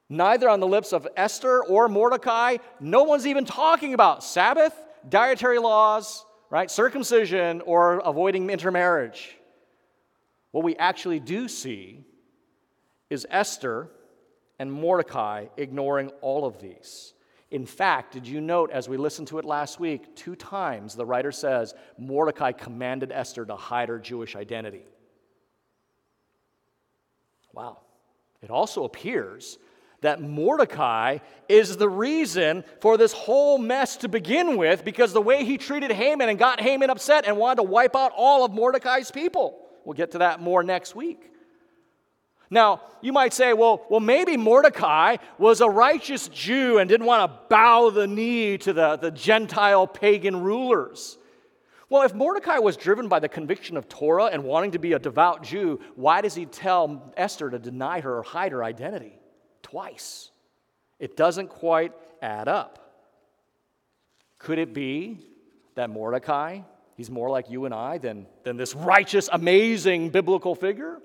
[0.09, 2.57] neither on the lips of Esther or Mordecai.
[2.79, 4.73] No one's even talking about Sabbath,
[5.07, 6.69] dietary laws, right?
[6.69, 9.37] Circumcision or avoiding intermarriage.
[10.51, 12.05] What we actually do see
[13.09, 13.89] is Esther
[14.59, 17.13] and Mordecai ignoring all of these.
[17.51, 21.05] In fact, did you note as we listened to it last week, two times the
[21.05, 24.85] writer says Mordecai commanded Esther to hide her Jewish identity?
[27.53, 27.79] Wow.
[28.41, 29.57] It also appears
[30.05, 31.17] that Mordecai
[31.49, 35.91] is the reason for this whole mess to begin with because the way he treated
[35.91, 39.59] Haman and got Haman upset and wanted to wipe out all of Mordecai's people.
[39.83, 41.31] We'll get to that more next week.
[42.49, 47.31] Now, you might say, well, well, maybe Mordecai was a righteous Jew and didn't want
[47.31, 51.17] to bow the knee to the, the Gentile pagan rulers.
[51.89, 54.99] Well, if Mordecai was driven by the conviction of Torah and wanting to be a
[54.99, 59.19] devout Jew, why does he tell Esther to deny her or hide her identity?
[59.75, 60.29] Twice.
[60.99, 62.79] It doesn't quite add up.
[64.39, 65.19] Could it be
[65.75, 66.61] that Mordecai,
[66.95, 71.01] he's more like you and I than, than this righteous, amazing biblical figure?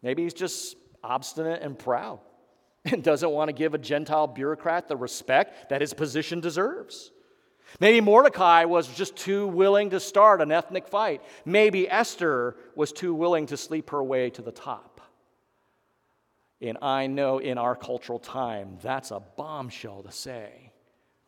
[0.00, 2.20] Maybe he's just obstinate and proud
[2.84, 7.10] and doesn't want to give a Gentile bureaucrat the respect that his position deserves.
[7.80, 11.20] Maybe Mordecai was just too willing to start an ethnic fight.
[11.44, 14.91] Maybe Esther was too willing to sleep her way to the top.
[16.62, 20.70] And I know in our cultural time, that's a bombshell to say.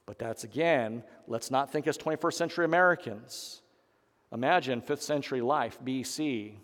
[0.07, 3.63] But that's again, let's not think as 21st century Americans.
[4.33, 6.55] Imagine 5th century life, BC,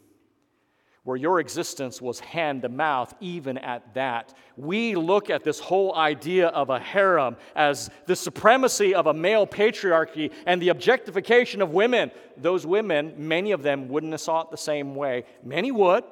[1.03, 4.35] where your existence was hand to mouth, even at that.
[4.57, 9.47] We look at this whole idea of a harem as the supremacy of a male
[9.47, 12.13] patriarchy and the objectification of women.
[12.37, 15.25] Those women, many of them wouldn't have saw it the same way.
[15.43, 16.05] Many would,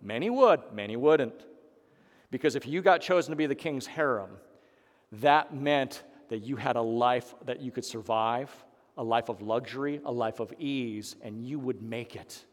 [0.00, 1.44] many would, many wouldn't.
[2.30, 4.30] Because if you got chosen to be the king's harem,
[5.12, 8.50] that meant that you had a life that you could survive,
[8.96, 12.44] a life of luxury, a life of ease, and you would make it.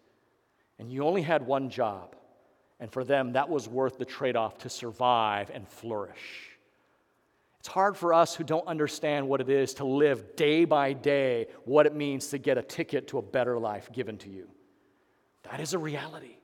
[0.79, 2.15] And you only had one job.
[2.79, 6.49] And for them, that was worth the trade off to survive and flourish.
[7.59, 11.47] It's hard for us who don't understand what it is to live day by day,
[11.63, 14.47] what it means to get a ticket to a better life given to you.
[15.49, 16.37] That is a reality.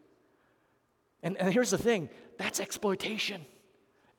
[1.21, 3.45] And, and here's the thing that's exploitation.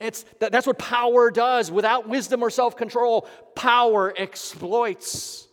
[0.00, 1.70] It's, that, that's what power does.
[1.70, 5.46] Without wisdom or self control, power exploits.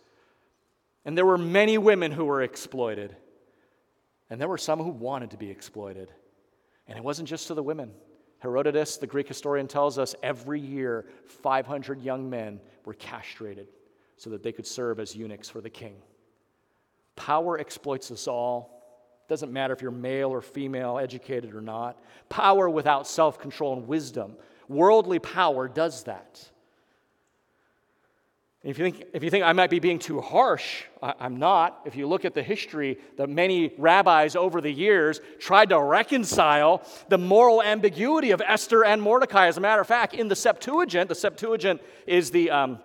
[1.05, 3.15] And there were many women who were exploited.
[4.29, 6.11] And there were some who wanted to be exploited.
[6.87, 7.91] And it wasn't just to the women.
[8.39, 13.67] Herodotus, the Greek historian, tells us every year 500 young men were castrated
[14.17, 15.95] so that they could serve as eunuchs for the king.
[17.15, 18.78] Power exploits us all.
[19.29, 21.97] Doesn't matter if you're male or female, educated or not.
[22.27, 24.35] Power without self control and wisdom.
[24.67, 26.49] Worldly power does that.
[28.61, 31.79] If you, think, if you think I might be being too harsh, I, I'm not.
[31.85, 36.83] If you look at the history, the many rabbis over the years tried to reconcile
[37.07, 39.47] the moral ambiguity of Esther and Mordecai.
[39.47, 42.79] As a matter of fact, in the Septuagint, the Septuagint is the, um,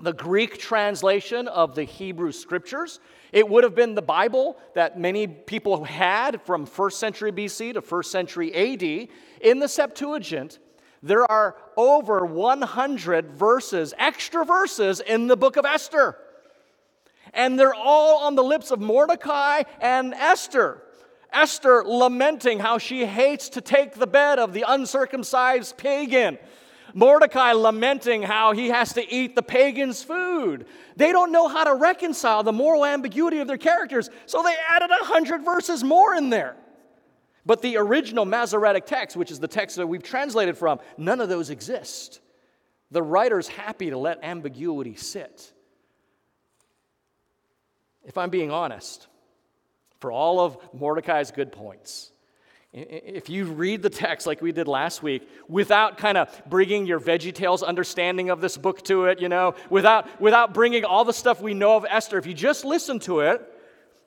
[0.00, 3.00] the Greek translation of the Hebrew scriptures.
[3.32, 7.82] It would have been the Bible that many people had from 1st century BC to
[7.82, 9.08] 1st century AD.
[9.40, 10.58] In the Septuagint,
[11.02, 16.16] there are over 100 verses, extra verses in the book of Esther.
[17.32, 20.82] And they're all on the lips of Mordecai and Esther.
[21.32, 26.38] Esther lamenting how she hates to take the bed of the uncircumcised pagan.
[26.94, 30.66] Mordecai lamenting how he has to eat the pagan's food.
[30.96, 34.90] They don't know how to reconcile the moral ambiguity of their characters, so they added
[34.90, 36.56] a hundred verses more in there.
[37.44, 41.28] But the original Masoretic text, which is the text that we've translated from, none of
[41.28, 42.20] those exist.
[42.90, 45.52] The writer's happy to let ambiguity sit.
[48.04, 49.08] If I'm being honest,
[49.98, 52.12] for all of Mordecai's good points,
[52.74, 56.98] if you read the text like we did last week, without kind of bringing your
[56.98, 61.40] VeggieTales understanding of this book to it, you know, without, without bringing all the stuff
[61.40, 63.48] we know of Esther, if you just listen to it,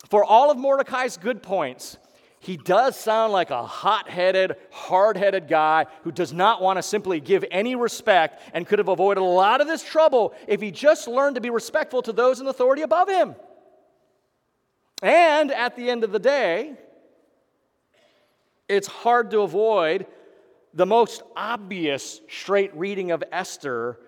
[0.09, 1.97] for all of Mordecai's good points,
[2.41, 6.84] he does sound like a hot headed, hard headed guy who does not want to
[6.84, 10.72] simply give any respect and could have avoided a lot of this trouble if he
[10.72, 13.34] just learned to be respectful to those in authority above him.
[15.01, 16.76] And at the end of the day,
[18.68, 20.05] it's hard to avoid
[20.74, 23.99] the most obvious straight reading of Esther,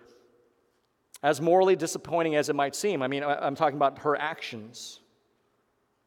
[1.24, 3.01] as morally disappointing as it might seem.
[3.01, 4.99] I mean, I'm talking about her actions.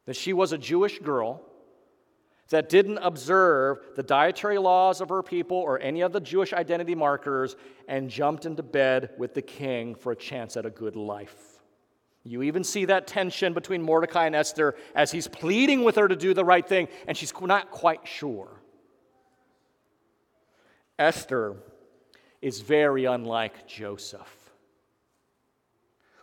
[0.05, 1.41] That she was a Jewish girl
[2.49, 6.93] that didn't observe the dietary laws of her people or any of the Jewish identity
[6.93, 7.55] markers
[7.87, 11.52] and jumped into bed with the king for a chance at a good life.
[12.23, 16.15] You even see that tension between Mordecai and Esther as he's pleading with her to
[16.15, 18.61] do the right thing, and she's not quite sure.
[20.97, 21.57] Esther
[22.41, 24.51] is very unlike Joseph,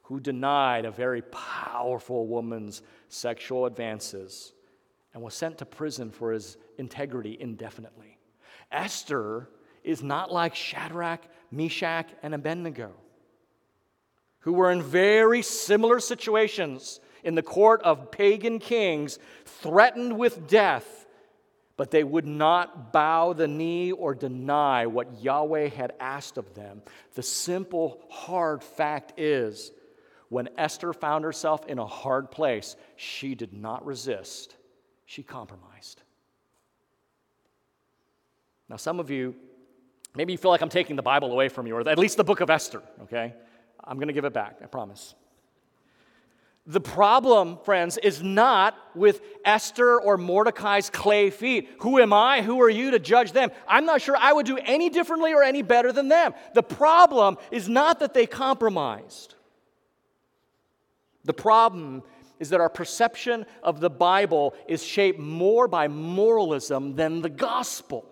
[0.04, 4.54] who denied a very powerful woman's sexual advances
[5.12, 8.16] and was sent to prison for his integrity indefinitely.
[8.72, 9.50] Esther
[9.84, 12.92] is not like Shadrach, Meshach, and Abednego
[14.40, 21.06] who were in very similar situations in the court of pagan kings, threatened with death,
[21.76, 26.82] but they would not bow the knee or deny what Yahweh had asked of them.
[27.14, 29.72] The simple, hard fact is
[30.28, 34.56] when Esther found herself in a hard place, she did not resist,
[35.04, 36.02] she compromised.
[38.68, 39.34] Now, some of you,
[40.14, 42.24] maybe you feel like I'm taking the Bible away from you, or at least the
[42.24, 43.34] book of Esther, okay?
[43.84, 45.14] I'm going to give it back, I promise.
[46.66, 51.68] The problem, friends, is not with Esther or Mordecai's clay feet.
[51.80, 52.42] Who am I?
[52.42, 53.50] Who are you to judge them?
[53.66, 56.34] I'm not sure I would do any differently or any better than them.
[56.54, 59.34] The problem is not that they compromised.
[61.24, 62.02] The problem
[62.38, 68.04] is that our perception of the Bible is shaped more by moralism than the gospel.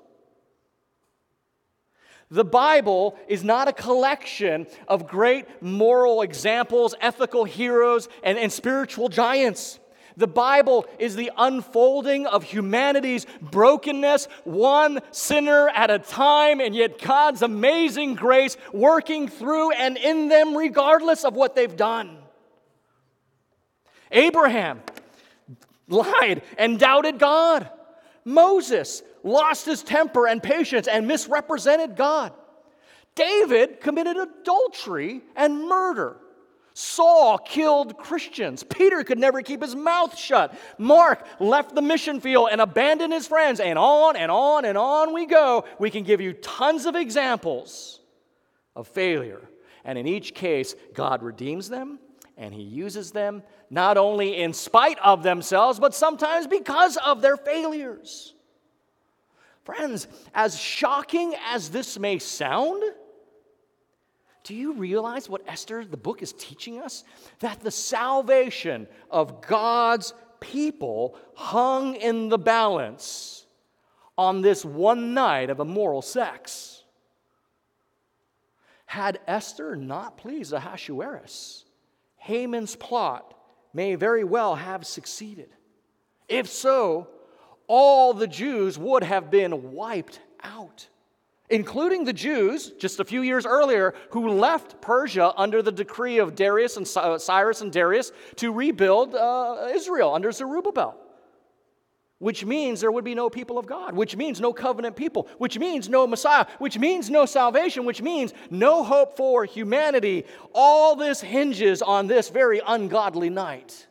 [2.31, 9.09] The Bible is not a collection of great moral examples, ethical heroes, and, and spiritual
[9.09, 9.79] giants.
[10.19, 17.01] The Bible is the unfolding of humanity's brokenness, one sinner at a time, and yet
[17.01, 22.19] God's amazing grace working through and in them regardless of what they've done.
[24.11, 24.83] Abraham
[25.89, 27.71] lied and doubted God.
[28.25, 32.33] Moses lost his temper and patience and misrepresented God.
[33.15, 36.17] David committed adultery and murder.
[36.75, 38.63] Saul killed Christians.
[38.63, 40.55] Peter could never keep his mouth shut.
[40.79, 43.59] Mark left the mission field and abandoned his friends.
[43.59, 45.65] And on and on and on we go.
[45.81, 47.99] We can give you tons of examples
[48.77, 49.43] of failure.
[49.85, 51.99] And in each case, God redeems them
[52.37, 57.37] and he uses them not only in spite of themselves, but sometimes because of their
[57.37, 58.35] failures.
[59.69, 62.83] Friends, as shocking as this may sound,
[64.43, 67.05] do you realize what Esther, the book, is teaching us?
[67.41, 73.45] That the salvation of God's people hung in the balance
[74.17, 76.83] on this one night of immoral sex.
[78.87, 81.67] Had Esther not pleased Ahasuerus,
[82.17, 83.35] Haman's plot
[83.75, 85.51] may very well have succeeded.
[86.27, 87.09] If so,
[87.69, 90.89] all the Jews would have been wiped out,
[91.51, 96.35] including the Jews just a few years earlier who left Persia under the decree of
[96.35, 100.97] Darius and uh, Cyrus and Darius to rebuild uh, Israel under Zerubbabel.
[102.19, 105.59] which means there would be no people of God, which means no covenant people, which
[105.59, 110.25] means no Messiah, which means no salvation, which means no hope for humanity.
[110.53, 113.87] All this hinges on this very ungodly night.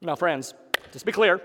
[0.00, 0.54] Now, friends,
[0.92, 1.40] just be clear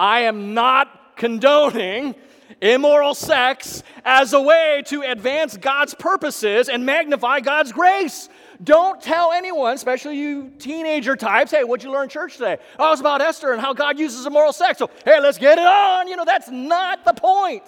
[0.00, 2.14] I am not condoning
[2.62, 8.30] immoral sex as a way to advance God's purposes and magnify God's grace.
[8.64, 12.56] Don't tell anyone, especially you teenager types, hey, what'd you learn church today?
[12.78, 14.78] Oh, it's about Esther and how God uses immoral sex.
[14.78, 16.08] So, hey, let's get it on.
[16.08, 17.64] You know, that's not the point.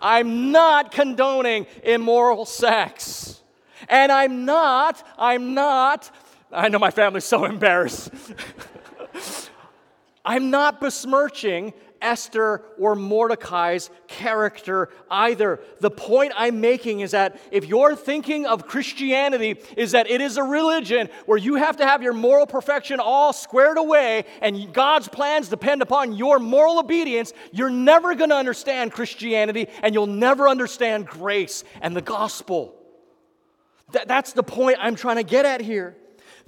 [0.00, 3.40] I'm not condoning immoral sex.
[3.88, 6.08] And I'm not, I'm not,
[6.52, 8.10] I know my family's so embarrassed.
[10.28, 11.72] I'm not besmirching
[12.02, 15.58] Esther or Mordecai's character either.
[15.80, 20.36] The point I'm making is that if you're thinking of Christianity is that it is
[20.36, 25.08] a religion where you have to have your moral perfection all squared away and God's
[25.08, 30.46] plans depend upon your moral obedience, you're never going to understand Christianity and you'll never
[30.46, 32.74] understand grace and the gospel.
[33.90, 35.96] that's the point I'm trying to get at here.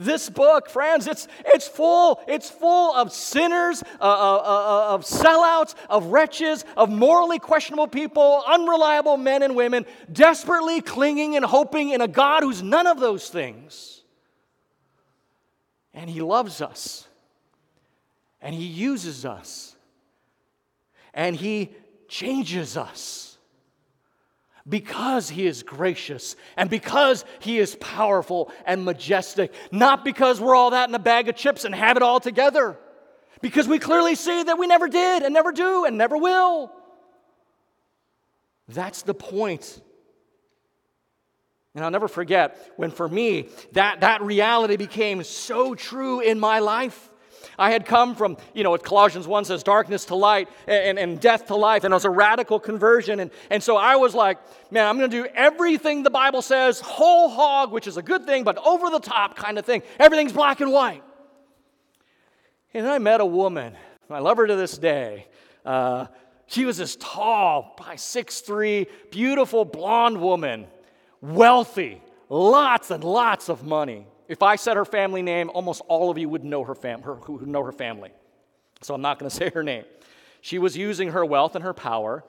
[0.01, 2.23] This book, friends, it's, it's full.
[2.27, 8.43] It's full of sinners, uh, uh, uh, of sellouts, of wretches, of morally questionable people,
[8.49, 13.29] unreliable men and women, desperately clinging and hoping in a God who's none of those
[13.29, 14.03] things.
[15.93, 17.07] And He loves us,
[18.41, 19.77] and He uses us,
[21.13, 21.73] and He
[22.09, 23.30] changes us
[24.71, 30.71] because he is gracious and because he is powerful and majestic, not because we're all
[30.71, 32.79] that in a bag of chips and have it all together,
[33.43, 36.73] because we clearly see that we never did and never do and never will.
[38.69, 39.83] That's the point.
[41.75, 46.61] And I'll never forget when, for me, that, that reality became so true in my
[46.61, 47.10] life.
[47.59, 51.21] I had come from, you know, what Colossians 1 says darkness to light and, and
[51.21, 53.21] death to life, and it was a radical conversion.
[53.21, 54.39] And, and so I was like,
[54.71, 58.25] man, I'm going to do everything the Bible says, whole hog, which is a good
[58.27, 59.83] thing, but over the top kind of thing.
[59.99, 61.03] Everything's black and white.
[62.73, 63.75] And I met a woman,
[64.09, 65.27] I love her to this day.
[65.65, 66.07] Uh,
[66.47, 70.67] she was this tall, by 6'3, beautiful blonde woman,
[71.21, 74.07] wealthy, lots and lots of money.
[74.31, 77.17] If I said her family name, almost all of you would know her, fam- her
[77.17, 78.13] who know her family.
[78.81, 79.85] So I'm not going to say her name.
[80.41, 82.23] She was using her wealth and her power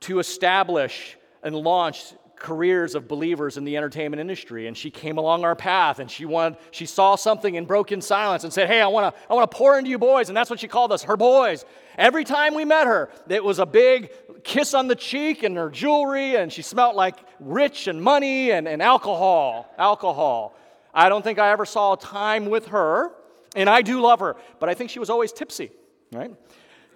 [0.00, 5.44] to establish and launch careers of believers in the entertainment industry and she came along
[5.44, 8.80] our path and she wanted she saw something and broke in silence and said hey
[8.80, 10.90] i want to i want to pour into you boys and that's what she called
[10.90, 11.66] us her boys
[11.98, 14.10] every time we met her it was a big
[14.42, 18.66] kiss on the cheek and her jewelry and she smelled like rich and money and,
[18.66, 20.56] and alcohol alcohol
[20.92, 23.12] I don't think I ever saw a time with her,
[23.54, 25.70] and I do love her, but I think she was always tipsy,
[26.12, 26.32] right?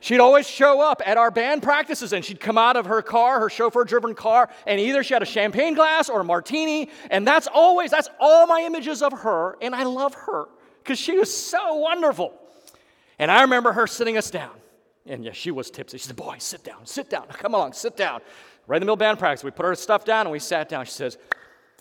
[0.05, 3.41] She'd always show up at our band practices and she'd come out of her car,
[3.41, 6.91] her chauffeur driven car, and either she had a champagne glass or a martini.
[7.11, 9.57] And that's always, that's all my images of her.
[9.63, 10.49] And I love her
[10.83, 12.35] because she was so wonderful.
[13.19, 14.51] And I remember her sitting us down.
[15.07, 15.97] And yes, she was tipsy.
[15.97, 17.27] She said, Boy, sit down, sit down.
[17.29, 18.21] Come along, sit down.
[18.67, 20.69] Right in the middle of band practice, we put her stuff down and we sat
[20.69, 20.85] down.
[20.85, 21.17] She says,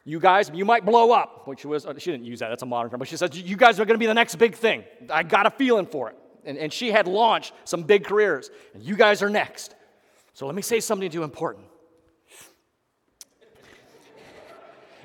[0.05, 2.65] you guys, you might blow up, which was, uh, she didn't use that, that's a
[2.65, 4.83] modern term, but she said, you guys are going to be the next big thing.
[5.09, 6.17] I got a feeling for it.
[6.45, 9.75] And, and she had launched some big careers, and you guys are next.
[10.33, 11.65] So let me say something to you important.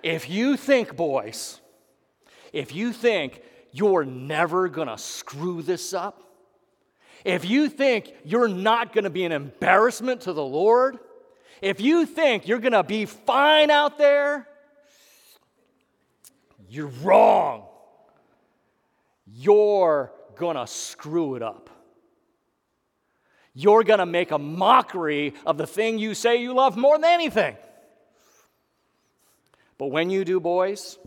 [0.03, 1.61] if you think, boys,
[2.53, 6.25] if you think you're never going to screw this up,
[7.25, 10.99] if you think you're not going to be an embarrassment to the Lord,
[11.61, 14.49] if you think you're going to be fine out there,
[16.69, 17.65] you're wrong.
[19.27, 21.71] You're going to screw it up.
[23.55, 27.11] You're going to make a mockery of the thing you say you love more than
[27.11, 27.57] anything.
[29.79, 30.99] But when you do, boys,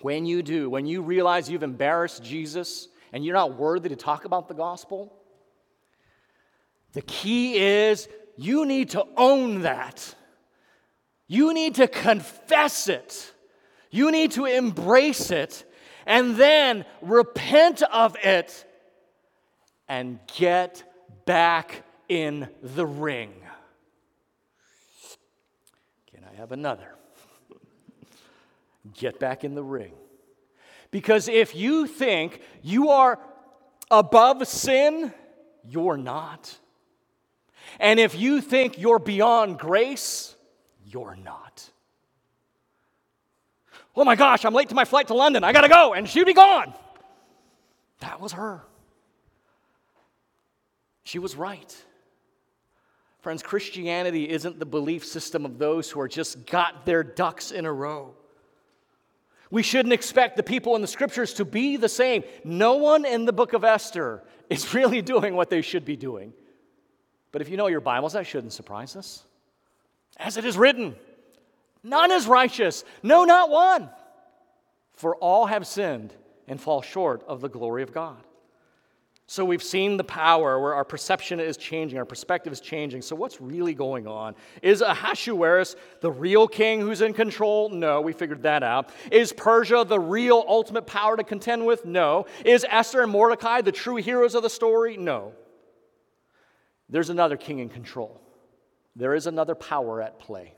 [0.00, 4.24] when you do, when you realize you've embarrassed Jesus and you're not worthy to talk
[4.24, 5.12] about the gospel,
[6.92, 10.14] the key is you need to own that.
[11.26, 13.32] You need to confess it.
[13.90, 15.64] You need to embrace it
[16.06, 18.64] and then repent of it
[19.88, 20.84] and get
[21.26, 23.32] back in the ring.
[26.12, 26.94] Can I have another?
[28.94, 29.92] get back in the ring.
[30.92, 33.18] Because if you think you are
[33.90, 35.12] above sin,
[35.68, 36.56] you're not.
[37.78, 40.34] And if you think you're beyond grace,
[40.84, 41.69] you're not
[43.96, 45.44] oh my gosh, I'm late to my flight to London.
[45.44, 45.94] I got to go.
[45.94, 46.72] And she'd be gone.
[48.00, 48.62] That was her.
[51.04, 51.76] She was right.
[53.20, 57.66] Friends, Christianity isn't the belief system of those who are just got their ducks in
[57.66, 58.14] a row.
[59.50, 62.22] We shouldn't expect the people in the scriptures to be the same.
[62.44, 66.32] No one in the book of Esther is really doing what they should be doing.
[67.32, 69.24] But if you know your Bibles, that shouldn't surprise us.
[70.16, 70.96] As it is written,
[71.82, 73.90] none is righteous, no, not one.
[74.94, 76.14] For all have sinned
[76.46, 78.22] and fall short of the glory of God.
[79.30, 83.02] So we've seen the power where our perception is changing, our perspective is changing.
[83.02, 84.34] So what's really going on?
[84.60, 87.68] Is Ahasuerus the real king who's in control?
[87.68, 88.90] No, we figured that out.
[89.12, 91.84] Is Persia the real ultimate power to contend with?
[91.84, 92.26] No.
[92.44, 94.96] Is Esther and Mordecai the true heroes of the story?
[94.96, 95.32] No.
[96.88, 98.20] There's another king in control.
[98.96, 100.54] There is another power at play.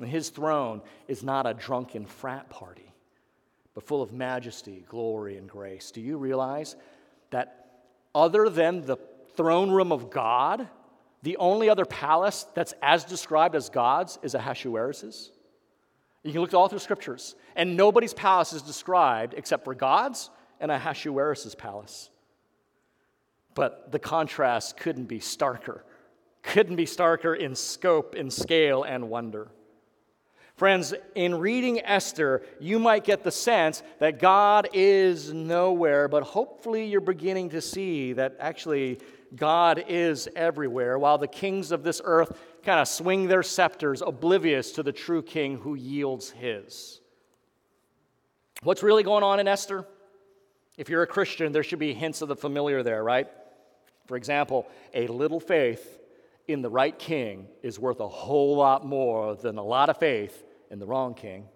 [0.00, 2.92] And his throne is not a drunken frat party,
[3.74, 5.90] but full of majesty, glory, and grace.
[5.90, 6.76] Do you realize
[7.30, 7.70] that
[8.14, 8.96] other than the
[9.36, 10.68] throne room of God,
[11.22, 15.32] the only other palace that's as described as God's is Ahasuerus's?
[16.22, 20.30] You can look all through scriptures, and nobody's palace is described except for God's
[20.60, 22.10] and Ahasuerus's palace.
[23.54, 25.80] But the contrast couldn't be starker,
[26.42, 29.48] couldn't be starker in scope, in scale, and wonder.
[30.58, 36.84] Friends, in reading Esther, you might get the sense that God is nowhere, but hopefully
[36.84, 38.98] you're beginning to see that actually
[39.36, 44.72] God is everywhere, while the kings of this earth kind of swing their scepters, oblivious
[44.72, 47.00] to the true king who yields his.
[48.64, 49.86] What's really going on in Esther?
[50.76, 53.28] If you're a Christian, there should be hints of the familiar there, right?
[54.06, 56.00] For example, a little faith
[56.48, 60.46] in the right king is worth a whole lot more than a lot of faith
[60.70, 61.46] in the wrong king.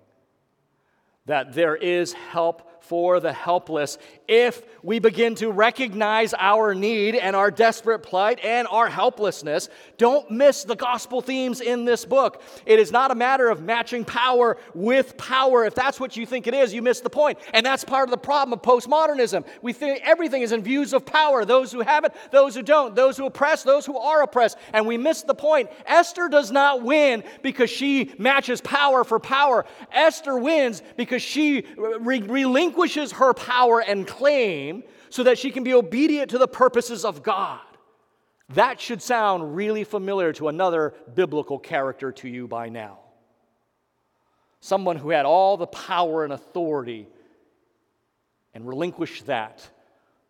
[1.27, 3.97] That there is help for the helpless
[4.29, 9.69] if we begin to recognize our need and our desperate plight and our helplessness.
[9.99, 12.43] Don't miss the gospel themes in this book.
[12.67, 15.65] It is not a matter of matching power with power.
[15.65, 17.39] If that's what you think it is, you miss the point.
[17.55, 19.47] And that's part of the problem of postmodernism.
[19.63, 22.95] We think everything is in views of power those who have it, those who don't,
[22.97, 24.59] those who oppress, those who are oppressed.
[24.73, 25.71] And we miss the point.
[25.87, 29.65] Esther does not win because she matches power for power.
[29.93, 35.63] Esther wins because she re- relinquishes relinquishes her power and claim so that she can
[35.63, 37.61] be obedient to the purposes of God.
[38.51, 42.99] That should sound really familiar to another biblical character to you by now.
[44.61, 47.09] Someone who had all the power and authority
[48.55, 49.69] and relinquished that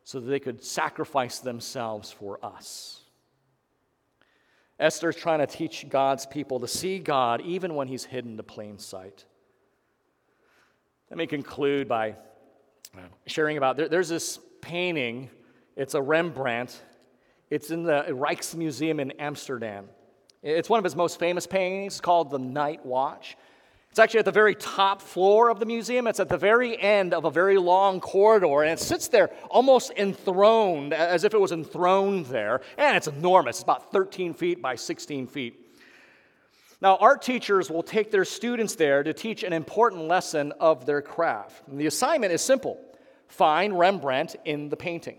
[0.05, 3.01] so that they could sacrifice themselves for us.
[4.79, 8.43] Esther is trying to teach God's people to see God even when he's hidden to
[8.43, 9.27] plain sight.
[11.11, 12.17] Let me conclude by
[13.27, 15.31] sharing about there, there's this painting,
[15.77, 16.81] it's a Rembrandt.
[17.51, 19.89] It's in the Rijksmuseum in Amsterdam.
[20.43, 23.37] It's one of his most famous paintings called The Night Watch.
[23.91, 26.07] It's actually at the very top floor of the museum.
[26.07, 29.93] It's at the very end of a very long corridor, and it sits there almost
[29.99, 32.63] enthroned, as if it was enthroned there.
[32.79, 33.57] And it's enormous.
[33.57, 35.62] It's about 13 feet by 16 feet.
[36.83, 41.01] Now, art teachers will take their students there to teach an important lesson of their
[41.01, 41.69] craft.
[41.69, 42.79] And the assignment is simple
[43.29, 45.17] find Rembrandt in the painting.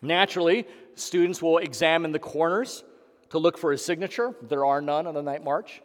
[0.00, 2.82] Naturally, students will examine the corners
[3.28, 4.34] to look for his signature.
[4.40, 5.82] There are none on the night march.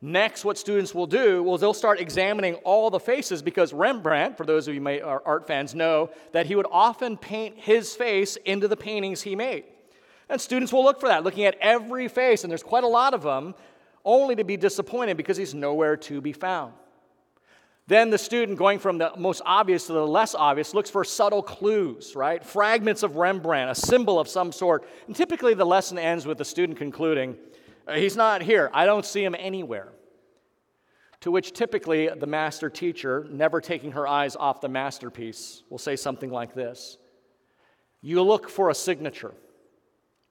[0.00, 4.46] Next, what students will do well, they'll start examining all the faces because Rembrandt, for
[4.46, 8.36] those of you who are art fans, know that he would often paint his face
[8.46, 9.64] into the paintings he made.
[10.30, 13.12] And students will look for that, looking at every face, and there's quite a lot
[13.12, 13.54] of them,
[14.06, 16.72] only to be disappointed because he's nowhere to be found.
[17.88, 21.42] Then the student, going from the most obvious to the less obvious, looks for subtle
[21.42, 22.44] clues, right?
[22.44, 24.88] Fragments of Rembrandt, a symbol of some sort.
[25.06, 27.36] And typically the lesson ends with the student concluding,
[27.86, 28.70] uh, He's not here.
[28.72, 29.92] I don't see him anywhere.
[31.20, 35.94] To which typically the master teacher, never taking her eyes off the masterpiece, will say
[35.94, 36.98] something like this
[38.02, 39.34] You look for a signature,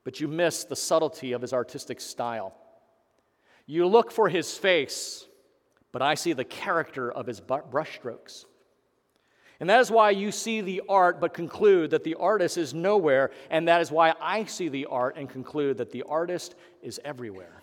[0.04, 2.54] but you miss the subtlety of his artistic style.
[3.66, 5.28] You look for his face,
[5.92, 8.46] but I see the character of his brushstrokes.
[9.60, 13.32] And that is why you see the art but conclude that the artist is nowhere,
[13.50, 17.62] and that is why I see the art and conclude that the artist is everywhere.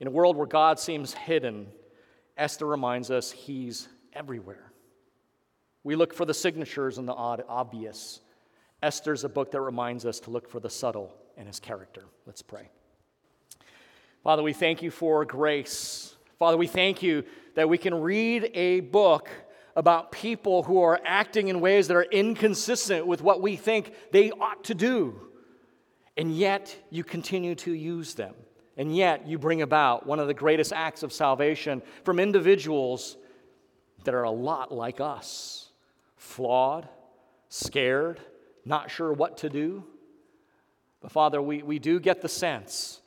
[0.00, 1.68] In a world where God seems hidden,
[2.36, 4.72] Esther reminds us he's everywhere.
[5.84, 8.20] We look for the signatures and the odd, obvious.
[8.82, 12.04] Esther's a book that reminds us to look for the subtle and his character.
[12.26, 12.68] Let's pray.
[14.26, 16.16] Father, we thank you for grace.
[16.40, 17.22] Father, we thank you
[17.54, 19.30] that we can read a book
[19.76, 24.32] about people who are acting in ways that are inconsistent with what we think they
[24.32, 25.14] ought to do.
[26.16, 28.34] And yet you continue to use them.
[28.76, 33.16] And yet you bring about one of the greatest acts of salvation from individuals
[34.02, 35.70] that are a lot like us
[36.16, 36.88] flawed,
[37.48, 38.18] scared,
[38.64, 39.84] not sure what to do.
[41.00, 43.02] But Father, we, we do get the sense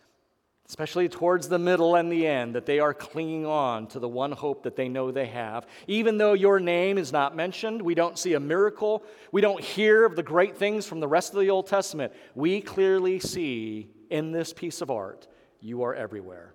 [0.69, 4.31] especially towards the middle and the end, that they are clinging on to the one
[4.31, 5.65] hope that they know they have.
[5.87, 10.05] Even though your name is not mentioned, we don't see a miracle, we don't hear
[10.05, 14.31] of the great things from the rest of the Old Testament, we clearly see in
[14.31, 15.27] this piece of art,
[15.59, 16.53] you are everywhere.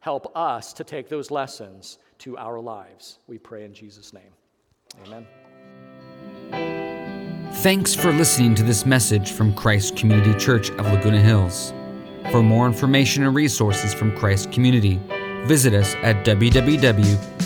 [0.00, 3.18] Help us to take those lessons to our lives.
[3.28, 4.32] We pray in Jesus' name.
[5.06, 5.26] Amen.
[7.54, 11.72] Thanks for listening to this message from Christ Community Church of Laguna Hills.
[12.30, 15.00] For more information and resources from Christ Community,
[15.46, 17.40] visit us at www.ccclh.org.